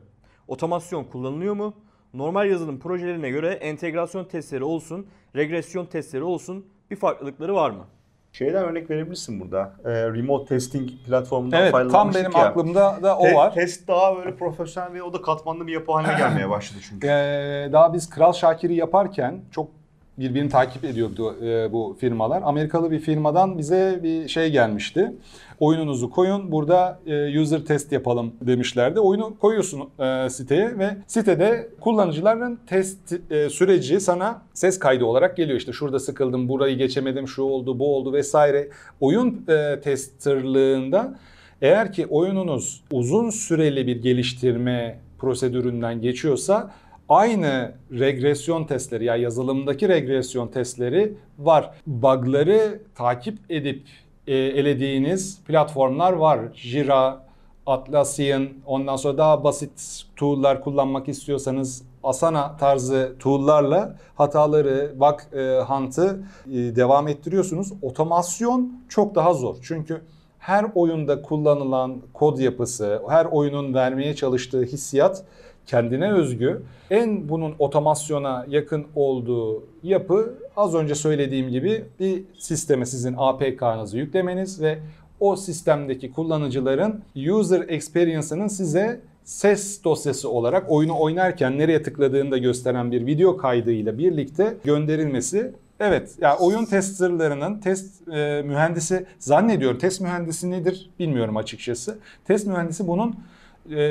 [0.48, 1.74] Otomasyon kullanılıyor mu?
[2.14, 7.84] Normal yazılım projelerine göre entegrasyon testleri olsun, regresyon testleri olsun bir farklılıkları var mı?
[8.32, 9.72] Şeyden örnek verebilirsin burada.
[9.84, 12.46] Ee, remote testing platformundan Evet tam faydalanmıştık benim ya.
[12.46, 13.54] aklımda da o Te- var.
[13.54, 17.06] Test daha böyle profesyonel ve o da katmanlı bir yapı haline gelmeye başladı çünkü.
[17.06, 19.81] Ee, daha biz Kral Şakir'i yaparken çok
[20.18, 22.42] birbirini takip ediyordu e, bu firmalar.
[22.44, 25.12] Amerikalı bir firmadan bize bir şey gelmişti.
[25.60, 29.00] Oyununuzu koyun burada e, user test yapalım demişlerdi.
[29.00, 35.58] Oyunu koyuyorsun e, siteye ve sitede kullanıcıların test e, süreci sana ses kaydı olarak geliyor.
[35.58, 38.68] İşte şurada sıkıldım, burayı geçemedim, şu oldu, bu oldu vesaire.
[39.00, 41.18] Oyun e, testerlığında
[41.62, 46.70] eğer ki oyununuz uzun süreli bir geliştirme prosedüründen geçiyorsa
[47.08, 51.74] aynı regresyon testleri ya yazılımdaki regresyon testleri var.
[51.86, 53.82] Bug'ları takip edip
[54.26, 56.40] e, elediğiniz platformlar var.
[56.54, 57.26] Jira,
[57.66, 66.22] Atlassian, ondan sonra daha basit tool'lar kullanmak istiyorsanız Asana tarzı tool'larla hataları, bug e, hunt'ı
[66.46, 67.72] e, devam ettiriyorsunuz.
[67.82, 69.56] Otomasyon çok daha zor.
[69.62, 70.00] Çünkü
[70.38, 75.24] her oyunda kullanılan kod yapısı, her oyunun vermeye çalıştığı hissiyat
[75.66, 76.62] kendine özgü.
[76.90, 84.62] En bunun otomasyona yakın olduğu yapı az önce söylediğim gibi bir sisteme sizin APK'nızı yüklemeniz
[84.62, 84.78] ve
[85.20, 92.92] o sistemdeki kullanıcıların user experience'ının size ses dosyası olarak oyunu oynarken nereye tıkladığını da gösteren
[92.92, 95.52] bir video kaydıyla birlikte gönderilmesi
[95.84, 101.98] Evet, ya oyun testerlarının test e, mühendisi zannediyorum test mühendisi nedir bilmiyorum açıkçası.
[102.24, 103.16] Test mühendisi bunun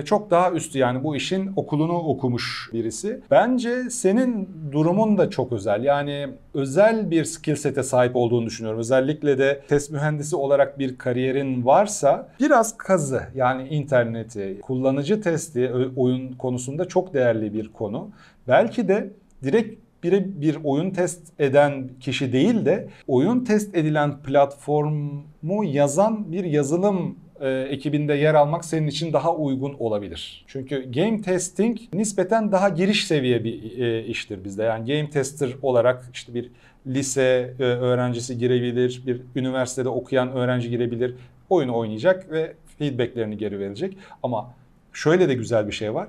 [0.05, 3.19] çok daha üstü yani bu işin okulunu okumuş birisi.
[3.32, 5.84] Bence senin durumun da çok özel.
[5.84, 8.80] Yani özel bir skill sete sahip olduğunu düşünüyorum.
[8.80, 16.34] Özellikle de test mühendisi olarak bir kariyerin varsa biraz kazı yani interneti, kullanıcı testi oyun
[16.34, 18.09] konusunda çok değerli bir konu.
[18.47, 19.09] Belki de
[19.43, 26.43] direkt bir, bir oyun test eden kişi değil de oyun test edilen platformu yazan bir
[26.43, 30.46] yazılım e, ekibinde yer almak senin için daha uygun olabilir.
[30.48, 34.64] Çünkü game testing nispeten daha giriş seviye bir e, iştir bizde.
[34.64, 36.52] Yani game tester olarak işte bir
[36.88, 41.16] lise e, öğrencisi girebilir, bir üniversitede okuyan öğrenci girebilir,
[41.50, 43.98] oyunu oynayacak ve feedbacklerini geri verecek.
[44.24, 44.54] Ama
[44.94, 46.08] şöyle de güzel bir şey var.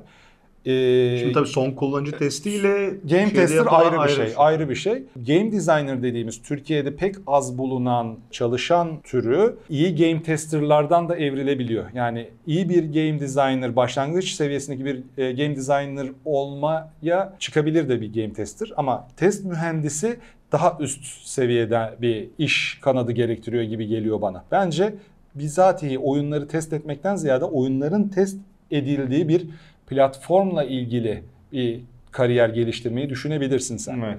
[0.65, 5.03] Şimdi tabii son kullanıcı testiyle Game tester ayrı bir şey, ayrı bir şey.
[5.17, 11.85] Game designer dediğimiz Türkiye'de pek az bulunan çalışan türü iyi game testerlardan da evrilebiliyor.
[11.95, 18.15] Yani iyi bir game designer, başlangıç seviyesindeki bir e, game designer olmaya çıkabilir de bir
[18.15, 20.17] game tester ama test mühendisi
[20.53, 24.45] daha üst seviyede bir iş kanadı gerektiriyor gibi geliyor bana.
[24.51, 24.95] Bence
[25.35, 28.39] bizatihi oyunları test etmekten ziyade oyunların test
[28.71, 29.47] edildiği bir
[29.87, 31.81] platformla ilgili bir
[32.11, 34.01] kariyer geliştirmeyi düşünebilirsin sen.
[34.01, 34.19] Evet.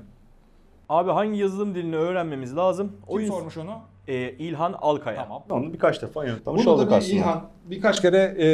[0.89, 2.88] Abi hangi yazılım dilini öğrenmemiz lazım?
[2.88, 3.72] Kim Oyun sormuş onu?
[4.07, 5.24] Ee, İlhan Alkaya.
[5.24, 5.43] Tamam.
[5.49, 7.16] Onu birkaç defa yanıtlamış Bunu olduk bir aslında.
[7.16, 8.45] İlhan birkaç kere e,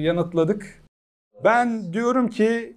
[0.00, 0.82] yanıtladık.
[1.44, 2.76] Ben diyorum ki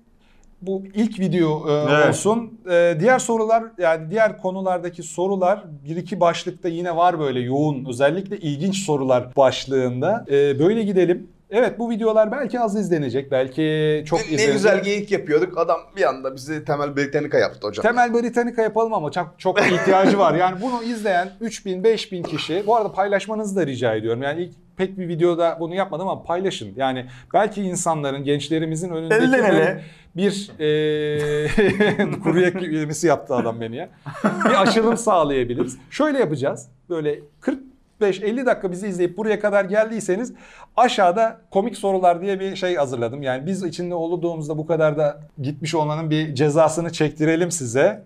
[0.62, 2.10] bu ilk video e, Evet.
[2.10, 2.60] olsun.
[2.72, 8.38] E, diğer sorular yani diğer konulardaki sorular bir iki başlıkta yine var böyle yoğun özellikle
[8.38, 10.26] ilginç sorular başlığında.
[10.32, 11.28] E, böyle gidelim.
[11.52, 13.32] Evet bu videolar belki az izlenecek.
[13.32, 14.54] Belki çok ne, ne izlenecek.
[14.54, 15.58] güzel geyik yapıyorduk.
[15.58, 17.84] Adam bir anda bizi temel Britannica yaptı hocam.
[17.84, 20.36] Temel Britannica yapalım ama çok çok ihtiyacı var.
[20.36, 24.22] Yani bunu izleyen 3000 5000 kişi bu arada paylaşmanızı da rica ediyorum.
[24.22, 26.74] Yani ilk pek bir videoda bunu yapmadım ama paylaşın.
[26.76, 29.84] Yani belki insanların, gençlerimizin önündeki böyle ele.
[30.16, 33.90] bir e, kuru yemesi yaptı adam beni ya.
[34.46, 35.78] Bir açılım sağlayabiliriz.
[35.90, 36.68] Şöyle yapacağız.
[36.90, 37.20] Böyle
[38.02, 40.34] 45-50 dakika bizi izleyip buraya kadar geldiyseniz
[40.78, 43.24] aşağıda komik sorular diye bir şey hazırladım.
[43.24, 48.04] Yani biz içinde olduğumuzda bu kadar da gitmiş olmanın bir cezasını çektirelim size.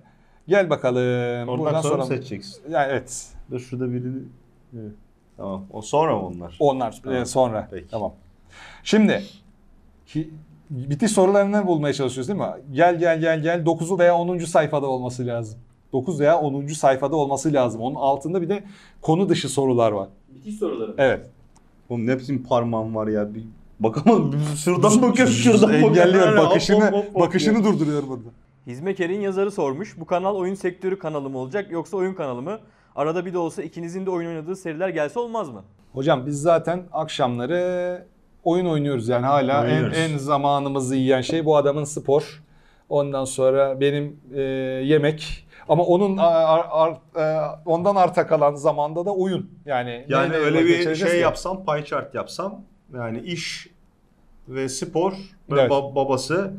[0.47, 1.49] Gel bakalım.
[1.49, 2.61] Oradan sonra mı seçeceksin?
[2.69, 3.27] Yani evet.
[3.51, 4.21] Dur şurada birini...
[4.79, 4.91] Evet.
[5.37, 5.65] Tamam.
[5.73, 6.57] O sonra mı onlar?
[6.59, 7.21] Onlar Tamam.
[7.21, 7.67] e, sonra.
[7.71, 7.87] Peki.
[7.91, 8.13] Tamam.
[8.83, 9.23] Şimdi
[10.05, 10.29] ki-
[10.69, 12.45] bitiş sorularını bulmaya çalışıyoruz değil mi?
[12.71, 14.37] Gel gel gel gel 9 veya 10.
[14.37, 15.59] sayfada olması lazım.
[15.93, 16.67] 9 veya 10.
[16.67, 17.81] sayfada olması lazım.
[17.81, 18.63] Onun altında bir de
[19.01, 20.09] konu dışı sorular var.
[20.35, 20.95] Bitiş soruları.
[20.97, 21.29] Evet.
[21.89, 23.33] Oğlum ne biçim parmağım var ya.
[23.33, 23.43] Bir
[23.79, 24.41] bakamadım.
[24.55, 25.89] Şuradan bakıyorum, şuradan bakıyorum.
[25.89, 28.29] Engelliyor Öyle hop bakışını hop hop bakışını durduruyor burada.
[28.67, 29.99] Hizmeker'in yazarı sormuş.
[29.99, 32.59] Bu kanal oyun sektörü kanalı mı olacak yoksa oyun kanalı mı?
[32.95, 35.63] Arada bir de olsa ikinizin de oyun oynadığı seriler gelse olmaz mı?
[35.93, 38.05] Hocam biz zaten akşamları
[38.43, 42.43] oyun oynuyoruz yani hala en, en zamanımızı yiyen şey bu adamın spor.
[42.89, 44.41] Ondan sonra benim e,
[44.85, 45.47] yemek.
[45.69, 49.49] Ama onun ar- ar- e, ondan arta kalan zamanda da oyun.
[49.65, 51.17] Yani Yani öyle bir şey ki?
[51.17, 52.61] yapsam, pie chart yapsam
[52.93, 53.67] yani iş
[54.47, 55.11] ve spor
[55.51, 55.71] ve Evet.
[55.71, 56.53] ba- babası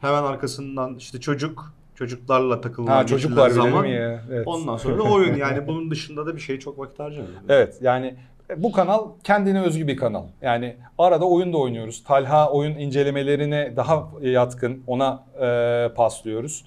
[0.00, 3.84] hemen arkasından işte çocuk çocuklarla takılma Ha çocuk var zaman.
[3.84, 4.22] ya?
[4.30, 4.46] Evet.
[4.46, 7.44] Ondan sonra da oyun yani bunun dışında da bir şey çok vakit harcamıyorum.
[7.48, 8.16] Evet yani
[8.56, 10.24] bu kanal kendine özgü bir kanal.
[10.42, 12.04] Yani arada oyun da oynuyoruz.
[12.04, 14.82] Talha oyun incelemelerine daha yatkın.
[14.86, 16.64] Ona e, paslıyoruz.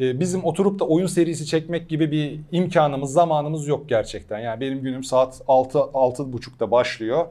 [0.00, 4.38] E, bizim oturup da oyun serisi çekmek gibi bir imkanımız, zamanımız yok gerçekten.
[4.38, 7.26] Yani benim günüm saat 6 6.30'da başlıyor.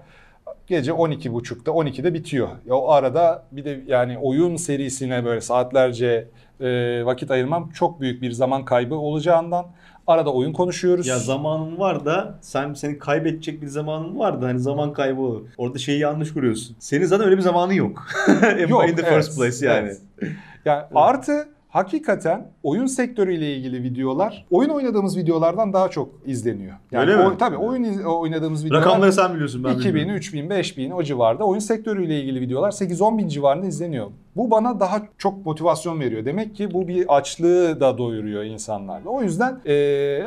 [0.67, 2.49] Gece 12.30'da 12'de bitiyor.
[2.65, 6.27] Ya o arada bir de yani oyun serisine böyle saatlerce
[6.61, 9.65] e, vakit ayırmam çok büyük bir zaman kaybı olacağından
[10.07, 11.07] arada oyun konuşuyoruz.
[11.07, 15.41] Ya zamanın var da sen senin kaybedecek bir zamanın var da hani zaman kaybı olur.
[15.57, 16.75] Orada şeyi yanlış kuruyorsun.
[16.79, 18.07] Senin zaten öyle bir zamanın yok.
[18.69, 19.87] Yok, in the evet, first place yani.
[19.87, 20.31] evet.
[20.65, 26.75] Yani artı hakikaten oyun sektörüyle ilgili videolar oyun oynadığımız videolardan daha çok izleniyor.
[26.91, 27.23] Yani Öyle mi?
[27.23, 30.15] o- tabii oyun oynadığımız videolar Rakamları sen biliyorsun ben 2000, bilmiyorum.
[30.17, 34.07] 3000, 5000 o civarda oyun sektörüyle ilgili videolar 8-10 bin civarında izleniyor.
[34.36, 36.25] Bu bana daha çok motivasyon veriyor.
[36.25, 39.09] Demek ki bu bir açlığı da doyuruyor insanlarda.
[39.09, 39.73] O yüzden eee,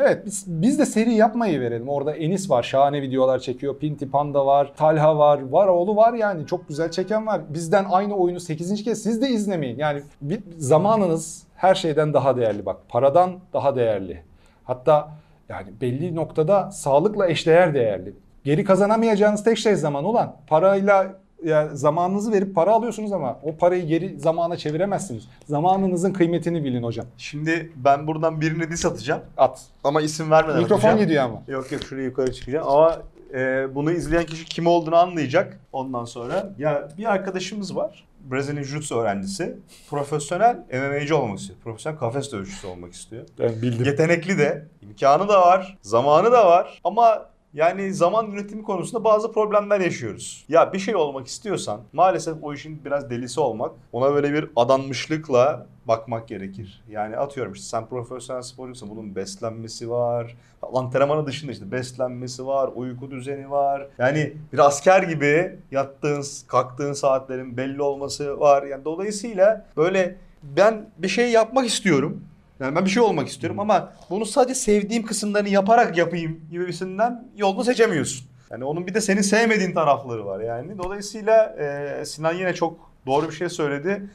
[0.03, 1.89] evet biz, biz de seri yapmayı verelim.
[1.89, 3.79] Orada Enis var şahane videolar çekiyor.
[3.79, 4.73] Pinti Panda var.
[4.77, 5.51] Talha var.
[5.51, 6.47] Var oğlu var yani.
[6.47, 7.41] Çok güzel çeken var.
[7.49, 8.85] Bizden aynı oyunu 8.
[8.85, 9.79] kez siz de izlemeyin.
[9.79, 12.77] Yani bir, zamanınız her şeyden daha değerli bak.
[12.89, 14.23] Paradan daha değerli.
[14.65, 15.09] Hatta
[15.49, 18.13] yani belli noktada sağlıkla eşdeğer değerli.
[18.45, 20.37] Geri kazanamayacağınız tek şey zaman ulan.
[20.47, 25.29] Parayla yani zamanınızı verip para alıyorsunuz ama o parayı geri zamana çeviremezsiniz.
[25.47, 27.07] Zamanınızın kıymetini bilin hocam.
[27.19, 29.23] Şimdi ben buradan birine diss atacağım.
[29.37, 29.63] At.
[29.85, 30.99] Ama isim vermeden Mikrofon atacağım.
[30.99, 31.43] gidiyor ama.
[31.49, 32.99] Yok yok şuraya yukarı çıkacağım ama
[33.35, 36.53] e, bunu izleyen kişi kim olduğunu anlayacak ondan sonra.
[36.59, 38.05] Ya bir arkadaşımız var.
[38.31, 39.57] Brezilya Jiu-Jitsu öğrencisi.
[39.91, 41.59] Profesyonel MMA'ci olmak istiyor.
[41.65, 43.25] Profesyonel kafes dövüşçüsü olmak istiyor.
[43.39, 43.85] Ben bildim.
[43.87, 49.81] Yetenekli de, imkanı da var, zamanı da var ama yani zaman yönetimi konusunda bazı problemler
[49.81, 50.45] yaşıyoruz.
[50.49, 53.73] Ya bir şey olmak istiyorsan maalesef o işin biraz delisi olmak.
[53.93, 56.83] Ona böyle bir adanmışlıkla bakmak gerekir.
[56.91, 60.37] Yani atıyorum işte sen profesyonel sporcusun bunun beslenmesi var.
[60.73, 63.87] Antrenmanı dışında işte beslenmesi var, uyku düzeni var.
[63.99, 68.63] Yani bir asker gibi yattığın, kalktığın saatlerin belli olması var.
[68.63, 72.25] Yani dolayısıyla böyle ben bir şey yapmak istiyorum.
[72.61, 77.65] Yani ben bir şey olmak istiyorum ama bunu sadece sevdiğim kısımlarını yaparak yapayım gibisinden yolunu
[77.65, 78.27] seçemiyorsun.
[78.51, 80.79] Yani onun bir de senin sevmediğin tarafları var yani.
[80.79, 84.11] Dolayısıyla e, Sinan yine çok doğru bir şey söyledi.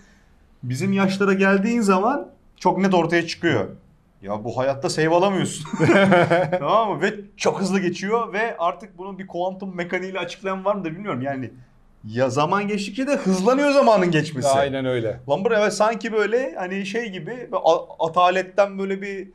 [0.64, 3.68] Bizim yaşlara geldiğin zaman çok net ortaya çıkıyor.
[4.22, 5.66] Ya bu hayatta save alamıyorsun.
[6.60, 7.02] tamam mı?
[7.02, 11.22] Ve çok hızlı geçiyor ve artık bunun bir kuantum mekaniğiyle açıklayan var mıdır bilmiyorum.
[11.22, 11.52] Yani
[12.08, 14.48] ya zaman geçtikçe de hızlanıyor zamanın geçmesi.
[14.48, 15.20] Aynen öyle.
[15.30, 17.50] Lan buraya evet sanki böyle hani şey gibi
[18.00, 19.28] ataletten böyle bir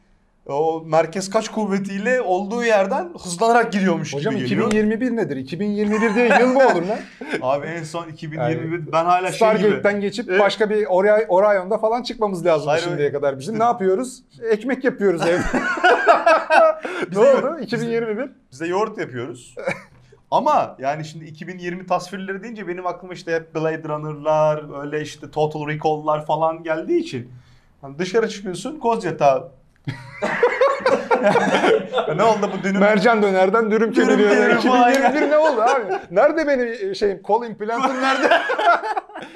[0.46, 4.66] o merkez kaç kuvvetiyle olduğu yerden hızlanarak gidiyormuş Hocam gibi geliyor.
[4.66, 5.36] 2021 nedir?
[5.36, 6.98] 2021 diye yıl mı olur lan?
[7.42, 9.58] Abi en son 2021 ben hala şey gibi.
[9.58, 10.40] Stargate'den geçip Evet.
[10.40, 13.16] başka bir Ori- Orion'da falan çıkmamız lazım Hayır, şimdiye öyle.
[13.16, 13.58] kadar bizim.
[13.58, 14.22] Ne yapıyoruz?
[14.50, 15.42] Ekmek yapıyoruz evde.
[17.12, 17.58] ne oldu?
[17.62, 18.30] 2021?
[18.52, 19.54] Biz de yoğurt yapıyoruz.
[20.34, 25.66] Ama yani şimdi 2020 tasvirleri deyince benim aklıma işte hep Blade Runner'lar, öyle işte Total
[25.68, 27.32] Recall'lar falan geldiği için
[27.80, 29.52] hani dışarı çıkıyorsun koz yatağı.
[32.16, 32.80] Ne oldu bu dünüm?
[32.80, 35.92] Mercan dönerden dürüm Dürüm kemiriyor falan 2021 ne oldu abi?
[36.10, 38.28] Nerede benim şeyim kol implantım nerede?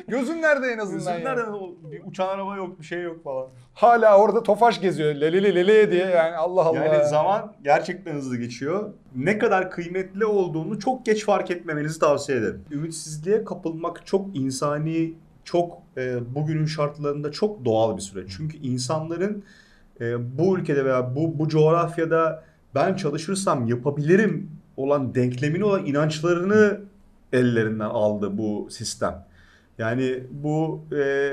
[0.08, 1.46] Gözüm nerede en azından Gözümler ya?
[1.46, 3.46] de o- bir uçan araba yok, bir şey yok falan.
[3.74, 5.14] Hala orada tofaş geziyor.
[5.14, 6.84] Lelili leleye diye yani Allah Allah.
[6.84, 8.90] Yani zaman gerçekten hızlı geçiyor.
[9.16, 12.64] Ne kadar kıymetli olduğunu çok geç fark etmemenizi tavsiye ederim.
[12.70, 18.30] Ümitsizliğe kapılmak çok insani, çok e, bugünün şartlarında çok doğal bir süreç.
[18.36, 19.44] Çünkü insanların
[20.00, 22.44] e, bu ülkede veya bu bu coğrafyada
[22.74, 26.80] ben çalışırsam yapabilirim olan denklemini olan inançlarını
[27.32, 29.26] ellerinden aldı bu sistem.
[29.78, 31.30] Yani bu e,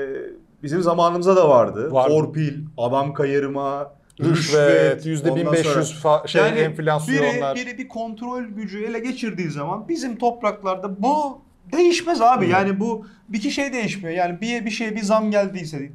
[0.62, 1.92] bizim zamanımızda da vardı.
[1.92, 2.08] Vardı.
[2.08, 7.56] Torpil, adam kayırma, Rüşvet, yüzde ondan 1500 sonra- fa- şey yani enflasyonlar.
[7.56, 11.42] Biri, biri bir kontrol gücü ele geçirdiği zaman bizim topraklarda bu
[11.72, 12.48] değişmez abi.
[12.48, 14.16] Yani bu bir iki şey değişmiyor.
[14.16, 15.90] Yani bir bir şey bir zam geldiyse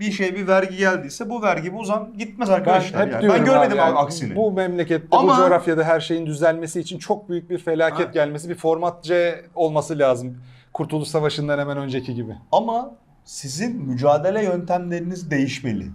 [0.00, 3.06] bir şey bir vergi geldiyse bu vergi bu zam gitmez Ben arkadaşlar.
[3.06, 3.28] hep yani.
[3.28, 4.36] ben görmedim yani aksini.
[4.36, 8.12] Bu memlekette, Ama- bu coğrafyada her şeyin düzelmesi için çok büyük bir felaket Ha.
[8.12, 10.38] gelmesi, bir format C olması lazım.
[10.72, 12.34] Kurtuluş Savaşı'ndan hemen önceki gibi.
[12.52, 12.94] Ama
[13.24, 15.86] sizin mücadele yöntemleriniz değişmeli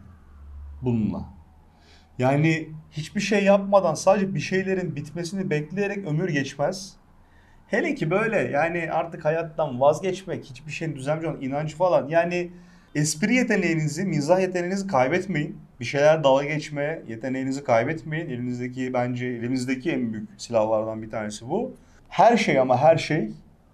[0.81, 1.25] bununla.
[2.19, 6.93] Yani hiçbir şey yapmadan sadece bir şeylerin bitmesini bekleyerek ömür geçmez.
[7.67, 12.07] Hele ki böyle yani artık hayattan vazgeçmek, hiçbir şeyin olan inanç falan.
[12.07, 12.51] Yani
[12.95, 15.57] espri yeteneğinizi, mizah yeteneğinizi kaybetmeyin.
[15.79, 18.29] Bir şeyler dalga geçme yeteneğinizi kaybetmeyin.
[18.29, 21.73] Elinizdeki bence elimizdeki en büyük silahlardan bir tanesi bu.
[22.09, 23.31] Her şey ama her şey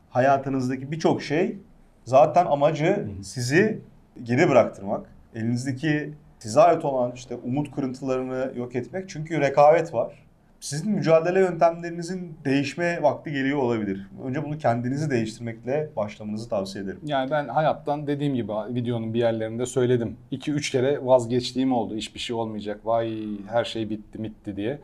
[0.09, 1.57] hayatınızdaki birçok şey
[2.05, 3.79] zaten amacı sizi
[4.23, 5.05] geri bıraktırmak.
[5.35, 9.09] Elinizdeki size ait olan işte umut kırıntılarını yok etmek.
[9.09, 10.13] Çünkü rekabet var.
[10.61, 14.07] Sizin mücadele yöntemlerinizin değişme vakti geliyor olabilir.
[14.25, 16.99] Önce bunu kendinizi değiştirmekle başlamanızı tavsiye ederim.
[17.05, 20.17] Yani ben hayattan dediğim gibi videonun bir yerlerinde söyledim.
[20.31, 21.95] 2-3 kere vazgeçtiğim oldu.
[21.95, 22.79] Hiçbir şey olmayacak.
[22.85, 24.79] Vay her şey bitti bitti diye.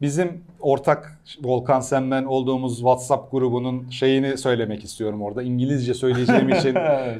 [0.00, 5.42] Bizim ortak Volkan Sen Ben olduğumuz WhatsApp grubunun şeyini söylemek istiyorum orada.
[5.42, 6.74] İngilizce söyleyeceğim için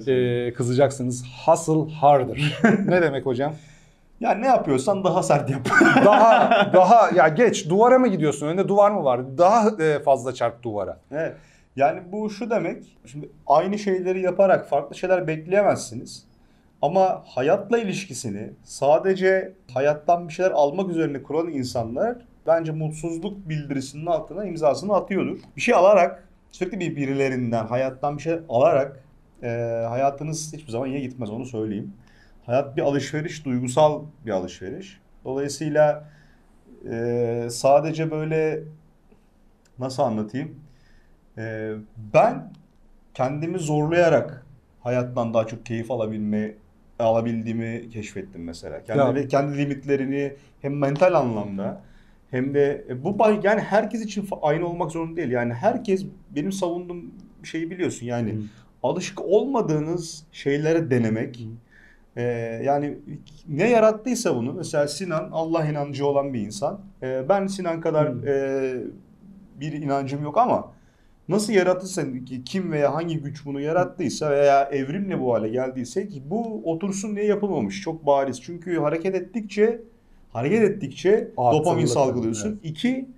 [0.06, 1.24] e, kızacaksınız.
[1.46, 2.60] Hustle harder.
[2.86, 3.52] ne demek hocam?
[4.20, 5.68] Yani ne yapıyorsan daha sert yap.
[6.04, 8.46] Daha daha ya geç duvara mı gidiyorsun?
[8.46, 9.38] Önünde duvar mı var?
[9.38, 10.98] Daha e, fazla çarp duvara.
[11.12, 11.36] Evet.
[11.76, 12.98] Yani bu şu demek.
[13.06, 16.24] Şimdi aynı şeyleri yaparak farklı şeyler bekleyemezsiniz.
[16.82, 24.44] Ama hayatla ilişkisini sadece hayattan bir şeyler almak üzerine kuran insanlar bence mutsuzluk bildirisinin altına
[24.44, 25.38] imzasını atıyordur.
[25.56, 29.04] Bir şey alarak sürekli bir birilerinden hayattan bir şey alarak
[29.42, 29.48] e,
[29.88, 31.92] hayatınız hiçbir zaman iyi gitmez onu söyleyeyim.
[32.46, 35.00] Hayat bir alışveriş, duygusal bir alışveriş.
[35.24, 36.08] Dolayısıyla
[36.90, 38.62] e, sadece böyle
[39.78, 40.60] nasıl anlatayım?
[41.38, 41.72] Ee,
[42.14, 42.52] ben
[43.14, 44.46] kendimi zorlayarak
[44.80, 46.54] hayattan daha çok keyif alabilme
[46.98, 48.84] alabildiğimi keşfettim mesela.
[48.84, 49.28] Kendi, Ya.
[49.28, 51.80] kendi limitlerini hem mental anlamda
[52.30, 55.30] hem de e, bu yani herkes için aynı olmak zorunda değil.
[55.30, 58.06] Yani herkes benim savunduğum şeyi biliyorsun.
[58.06, 58.38] Yani Hı.
[58.82, 61.40] alışık olmadığınız şeylere denemek.
[61.40, 61.65] Hı.
[62.16, 62.22] Ee,
[62.64, 62.98] yani
[63.48, 66.80] ne yarattıysa bunu mesela Sinan Allah inancı olan bir insan.
[67.02, 68.28] Ee, ben Sinan kadar Hı.
[68.28, 70.72] e, bir inancım yok ama
[71.28, 76.22] nasıl yarattıysa ki kim veya hangi güç bunu yarattıysa veya evrimle bu hale geldiyse ki
[76.30, 78.42] bu otursun diye yapılmamış çok bariz.
[78.42, 79.80] Çünkü hareket ettikçe
[80.32, 82.60] hareket ettikçe Artırılık, dopamin salgılıyorsun.
[82.62, 83.08] İki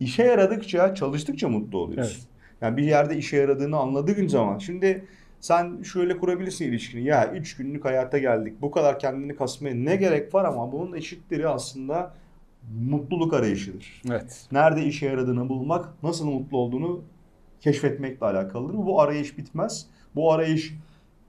[0.00, 2.12] işe yaradıkça, çalıştıkça mutlu oluyorsun.
[2.14, 2.26] Evet.
[2.60, 4.58] Yani bir yerde işe yaradığını anladığın zaman.
[4.58, 5.04] Şimdi
[5.40, 7.04] sen şöyle kurabilirsin ilişkini.
[7.04, 8.54] Ya 3 günlük hayata geldik.
[8.62, 12.14] Bu kadar kendini kasmaya ne gerek var ama bunun eşitleri aslında
[12.80, 14.02] mutluluk arayışıdır.
[14.10, 14.46] Evet.
[14.52, 17.02] Nerede işe yaradığını bulmak, nasıl mutlu olduğunu
[17.60, 18.74] keşfetmekle alakalıdır.
[18.74, 19.86] Bu arayış bitmez.
[20.14, 20.74] Bu arayış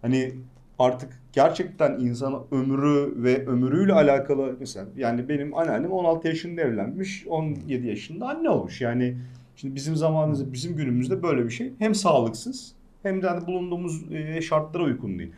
[0.02, 0.34] hani
[0.80, 7.88] artık gerçekten insan ömrü ve ömrüyle alakalı mesela yani benim anneannem 16 yaşında evlenmiş, 17
[7.88, 8.82] yaşında anne olmuş.
[8.82, 9.18] Yani
[9.56, 12.74] şimdi bizim zamanımızda, bizim günümüzde böyle bir şey hem sağlıksız
[13.04, 15.32] hem de hani bulunduğumuz e, şartlara uygun değil.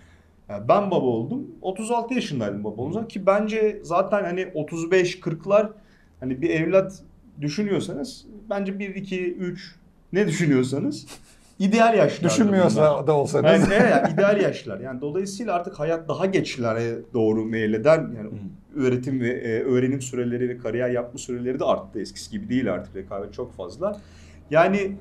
[0.49, 1.47] Yani ben baba oldum.
[1.61, 5.69] 36 yaşındaydım baba zaman ki bence zaten hani 35-40'lar
[6.19, 7.03] hani bir evlat
[7.41, 9.75] düşünüyorsanız bence 1 2 3
[10.13, 11.05] ne düşünüyorsanız
[11.59, 12.19] ideal yaşlar.
[12.21, 12.31] bunlar.
[12.31, 13.51] Düşünmüyorsa da olsanız.
[13.51, 14.79] Yani, evet, yani ideal yaşlar.
[14.79, 18.29] Yani dolayısıyla artık hayat daha geçlere doğru meyleden yani
[18.75, 22.01] öğretim ve e, öğrenim süreleri ve kariyer yapma süreleri de arttı.
[22.01, 24.01] Eskisi gibi değil artık rekabet çok fazla.
[24.51, 24.95] Yani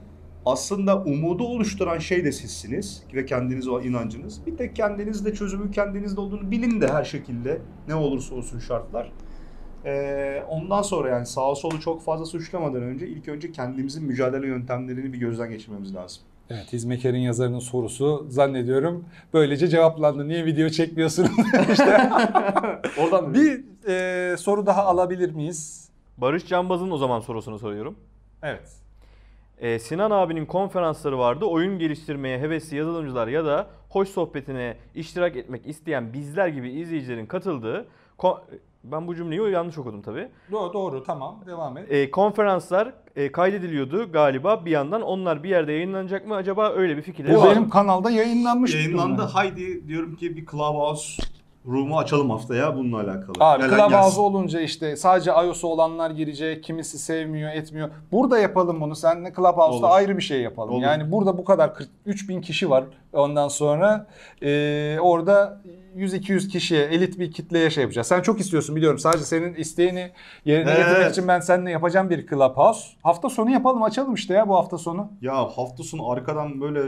[0.46, 4.46] aslında umudu oluşturan şey de sizsiniz ve kendinize olan inancınız.
[4.46, 9.12] Bir tek kendinizde çözümü kendinizde olduğunu bilin de her şekilde ne olursa olsun şartlar.
[9.84, 15.12] Ee, ondan sonra yani sağa solu çok fazla suçlamadan önce ilk önce kendimizin mücadele yöntemlerini
[15.12, 16.22] bir gözden geçirmemiz lazım.
[16.50, 20.28] Evet, Hizmekar'ın yazarının sorusu zannediyorum böylece cevaplandı.
[20.28, 21.30] Niye video çekmiyorsunuz?
[21.72, 21.84] işte
[22.98, 25.88] Oradan bir e, soru daha alabilir miyiz?
[26.18, 27.98] Barış Canbaz'ın o zaman sorusunu soruyorum.
[28.42, 28.81] Evet.
[29.62, 31.44] Ee, Sinan abinin konferansları vardı.
[31.44, 37.86] Oyun geliştirmeye hevesli yazılımcılar ya da hoş sohbetine iştirak etmek isteyen bizler gibi izleyicilerin katıldığı
[38.84, 40.28] ben bu cümleyi yanlış okudum tabii.
[40.52, 41.86] Doğru, doğru tamam devam et.
[41.92, 45.02] Ee, konferanslar e, kaydediliyordu galiba bir yandan.
[45.02, 47.50] Onlar bir yerde yayınlanacak mı acaba öyle bir fikirleri Bu var.
[47.50, 48.74] benim kanalda yayınlanmış.
[48.74, 49.22] Yayınlandı.
[49.22, 51.22] Haydi diyorum ki bir Clubhouse
[51.66, 53.32] room'u açalım haftaya bununla alakalı.
[53.40, 54.20] Abi Gelen Clubhouse gelsin.
[54.20, 57.90] olunca işte sadece iOS'u olanlar girecek, kimisi sevmiyor, etmiyor.
[58.12, 58.96] Burada yapalım bunu.
[58.96, 59.96] Seninle Clubhouse'da Olur.
[59.96, 60.74] ayrı bir şey yapalım.
[60.74, 60.82] Olur.
[60.82, 62.84] Yani burada bu kadar 43 bin kişi var.
[63.12, 64.06] Ondan sonra
[64.42, 65.60] e, orada
[65.96, 68.06] 100-200 kişiye, elit bir kitleye şey yapacağız.
[68.06, 68.98] Sen çok istiyorsun biliyorum.
[68.98, 70.10] Sadece senin isteğini
[70.44, 70.86] yerine Evet.
[70.86, 72.80] getirmek için ben seninle yapacağım bir Clubhouse.
[73.02, 75.08] Hafta sonu yapalım, açalım işte ya bu hafta sonu.
[75.20, 76.80] Ya hafta sonu arkadan böyle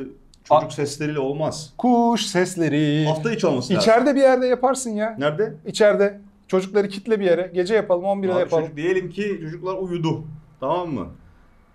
[0.45, 1.73] çocuk sesleriyle olmaz.
[1.79, 3.05] Kuş sesleri.
[3.07, 3.83] Hafta içi olması lazım.
[3.91, 5.17] İçeride bir yerde yaparsın ya.
[5.19, 5.55] Nerede?
[5.67, 6.21] İçeride.
[6.49, 7.51] Çocukları kitle bir yere.
[7.55, 8.63] Gece yapalım, 11'de Abi yapalım.
[8.63, 10.25] çocuk, diyelim ki çocuklar uyudu.
[10.61, 11.07] Tamam mı?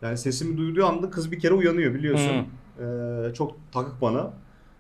[0.01, 2.31] Yani sesimi duyduğu anda kız bir kere uyanıyor biliyorsun.
[2.79, 4.33] Ee, çok takık bana.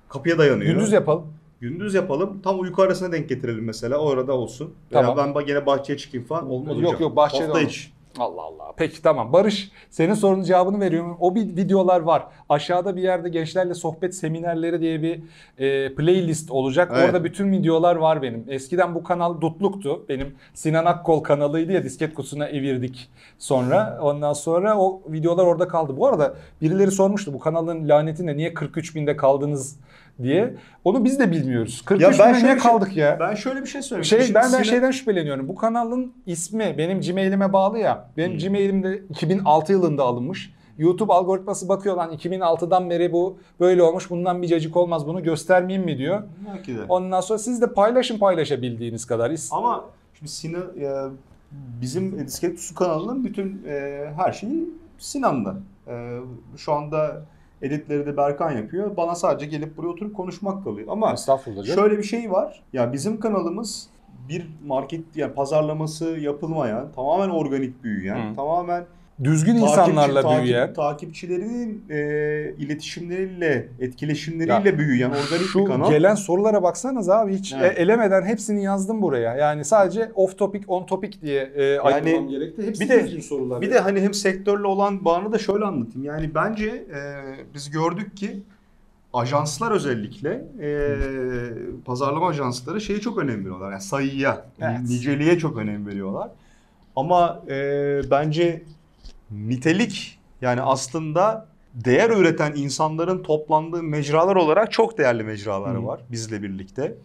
[0.09, 0.73] Kapıya dayanıyor.
[0.73, 1.27] Gündüz yapalım.
[1.61, 2.41] Gündüz yapalım.
[2.43, 3.97] Tam uyku arasına denk getirelim mesela.
[3.97, 4.73] O arada olsun.
[4.91, 5.17] Tamam.
[5.17, 6.49] Veya ben gene bahçeye çıkayım falan.
[6.49, 7.01] Olmaz Yok, hocam.
[7.01, 7.71] yok, bahçede Hafta olmaz.
[7.71, 7.89] içi.
[8.17, 8.73] Allah Allah.
[8.77, 9.33] Peki tamam.
[9.33, 11.17] Barış senin sorunun cevabını veriyorum.
[11.19, 12.23] O bir videolar var.
[12.49, 15.19] Aşağıda bir yerde gençlerle sohbet seminerleri diye bir
[15.57, 16.91] e, playlist olacak.
[16.95, 17.05] Evet.
[17.05, 18.45] Orada bütün videolar var benim.
[18.47, 20.05] Eskiden bu kanal dutluktu.
[20.09, 23.99] Benim Sinan Akkol kanalıydı ya disket kutusuna evirdik sonra.
[24.01, 25.97] Ondan sonra o videolar orada kaldı.
[25.97, 28.37] Bu arada birileri sormuştu bu kanalın laneti ne?
[28.37, 29.77] Niye 43 binde kaldınız
[30.23, 30.55] diye.
[30.83, 31.81] Onu biz de bilmiyoruz.
[31.85, 33.17] 43 ben binde şöyle niye şey- kaldık ya?
[33.19, 34.05] Ben şöyle bir şey söyleyeyim.
[34.05, 35.47] Şey, Şimdi ben ben şeyden şüpheleniyorum.
[35.47, 38.09] Bu kanalın ismi benim Gmail'ime bağlı ya.
[38.17, 38.39] Benim Hmm.
[38.39, 40.53] Gmail'imde 2006 yılında alınmış.
[40.77, 44.09] YouTube algoritması bakıyor lan 2006'dan beri bu böyle olmuş.
[44.09, 45.07] Bundan bir cacık olmaz.
[45.07, 46.23] Bunu göstermeyeyim mi diyor.
[46.53, 46.79] Belki de.
[46.89, 49.31] Ondan sonra siz de paylaşın paylaşabildiğiniz kadar.
[49.51, 51.09] Ama şimdi Sinan ya,
[51.81, 55.55] bizim Disket Kutusu kanalının bütün e, her şeyi Sinan'da.
[55.87, 56.19] E,
[56.57, 57.21] şu anda
[57.61, 58.97] editleri de Berkan yapıyor.
[58.97, 60.87] Bana sadece gelip buraya oturup konuşmak kalıyor.
[60.91, 61.07] Ama
[61.75, 62.63] şöyle bir şey var.
[62.73, 63.89] Ya bizim kanalımız
[64.29, 68.35] bir market yani pazarlaması yapılmayan, tamamen organik büyüyen, Hı.
[68.35, 68.85] tamamen
[69.23, 70.73] Düzgün takipçi- insanlarla takip- büyüyen.
[70.73, 71.97] takipçilerinin e,
[72.57, 75.89] iletişimleriyle, etkileşimleriyle büyüyen organik Şu bir kanal.
[75.91, 77.77] gelen sorulara baksanız abi hiç Evet.
[77.77, 79.35] e, elemeden hepsini yazdım buraya.
[79.35, 82.67] Yani sadece off topic on topic diye e, ayırmam gerekti.
[82.67, 83.61] Hepsi bir de- düzgün sorular.
[83.61, 86.03] Bir de hani hem sektörle olan bağını da şöyle anlatayım.
[86.07, 86.99] Yani bence e,
[87.53, 88.39] biz gördük ki
[89.13, 90.29] ajanslar özellikle
[90.61, 90.69] e,
[91.85, 93.71] pazarlama ajansları şeye çok önem veriyorlar.
[93.71, 94.79] Yani sayıya, Evet.
[94.81, 96.29] niceliğe çok önem veriyorlar.
[96.95, 97.55] Ama e,
[98.11, 98.61] bence
[99.31, 105.85] nitelik yani aslında değer üreten insanların toplandığı mecralar olarak çok değerli mecraları Hı.
[105.85, 106.95] var bizle birlikte.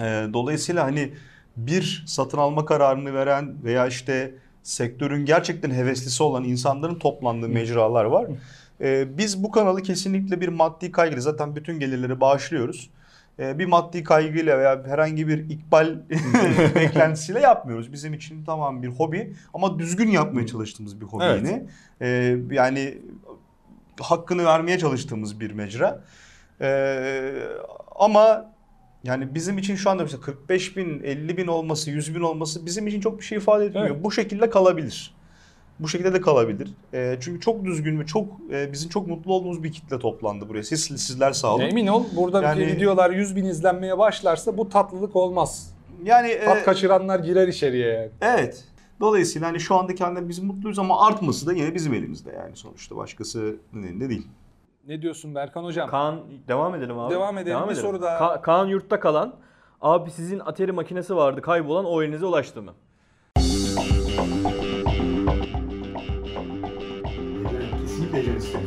[0.00, 0.02] E,
[0.32, 1.12] dolayısıyla hani
[1.56, 8.26] bir satın alma kararını veren veya işte sektörün gerçekten heveslisi olan insanların toplandığı mecralar var.
[8.80, 12.90] E, biz bu kanalı kesinlikle bir maddi kaygıyla zaten bütün gelirleri bağışlıyoruz.
[13.38, 15.98] E, bir maddi kaygıyla veya herhangi bir ikbal
[16.74, 17.92] beklentisiyle yapmıyoruz.
[17.92, 21.42] Bizim için tamam bir hobi ama düzgün yapmaya çalıştığımız bir hobi Evet.
[21.42, 21.66] yine.
[22.00, 22.98] E, yani
[24.00, 26.04] hakkını vermeye çalıştığımız bir mecra.
[26.60, 27.32] E,
[27.96, 28.54] ama
[29.04, 32.86] yani bizim için şu anda mesela 45 bin, 50 bin olması, 100 bin olması bizim
[32.86, 33.90] için çok bir şey ifade etmiyor.
[33.90, 34.04] Evet.
[34.04, 35.13] Bu şekilde kalabilir.
[35.78, 36.70] Bu şekilde de kalabilir.
[36.94, 40.62] E, çünkü çok düzgün ve çok e, bizim çok mutlu olduğumuz bir kitle toplandı buraya.
[40.62, 41.62] Siz sizler sağ olun.
[41.62, 45.74] Emin ol burada Yani- videolar 100 bin izlenmeye başlarsa bu tatlılık olmaz.
[46.04, 48.10] Yani e, Tat kaçıranlar girer içeriye yani.
[48.20, 48.64] evet.
[49.00, 52.96] Dolayısıyla hani şu anda kendine biz mutluyuz ama artması da yine bizim elimizde yani sonuçta
[52.96, 54.26] başkasının elinde değil.
[54.88, 55.90] Ne diyorsun Berkan hocam?
[55.90, 57.14] Kaan devam edelim abi.
[57.14, 57.58] Devam edelim.
[57.70, 58.18] Bir soru daha.
[58.34, 59.34] Ka- Kaan yurtta kalan.
[59.80, 62.72] Abi sizin Atari makinesi vardı kaybolan o elinize ulaştı mı?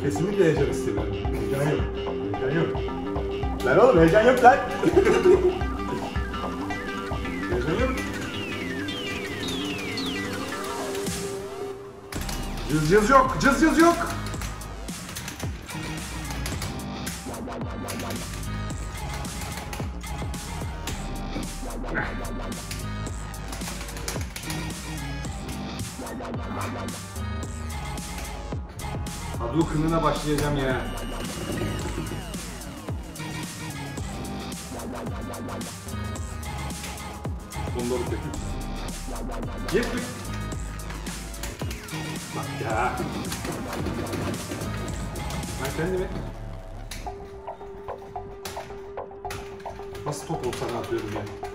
[0.08, 1.14] Kesinlikle heyecan istemiyorum.
[1.14, 1.80] Heyecan yok.
[2.40, 2.76] Heyecan yok.
[3.66, 4.56] Lan oğlum heyecan yok lan.
[7.50, 7.90] heyecan yok.
[12.70, 13.96] Cız cız yok, cız cız yok.
[29.38, 30.80] Hadouken'ına başlayacağım ya.
[37.74, 39.76] Bunları kötü.
[39.76, 40.02] Yettik.
[42.36, 42.92] Bak ya.
[45.64, 46.08] Ben kendimi
[50.06, 51.47] nasıl top olsana atıyorum ya.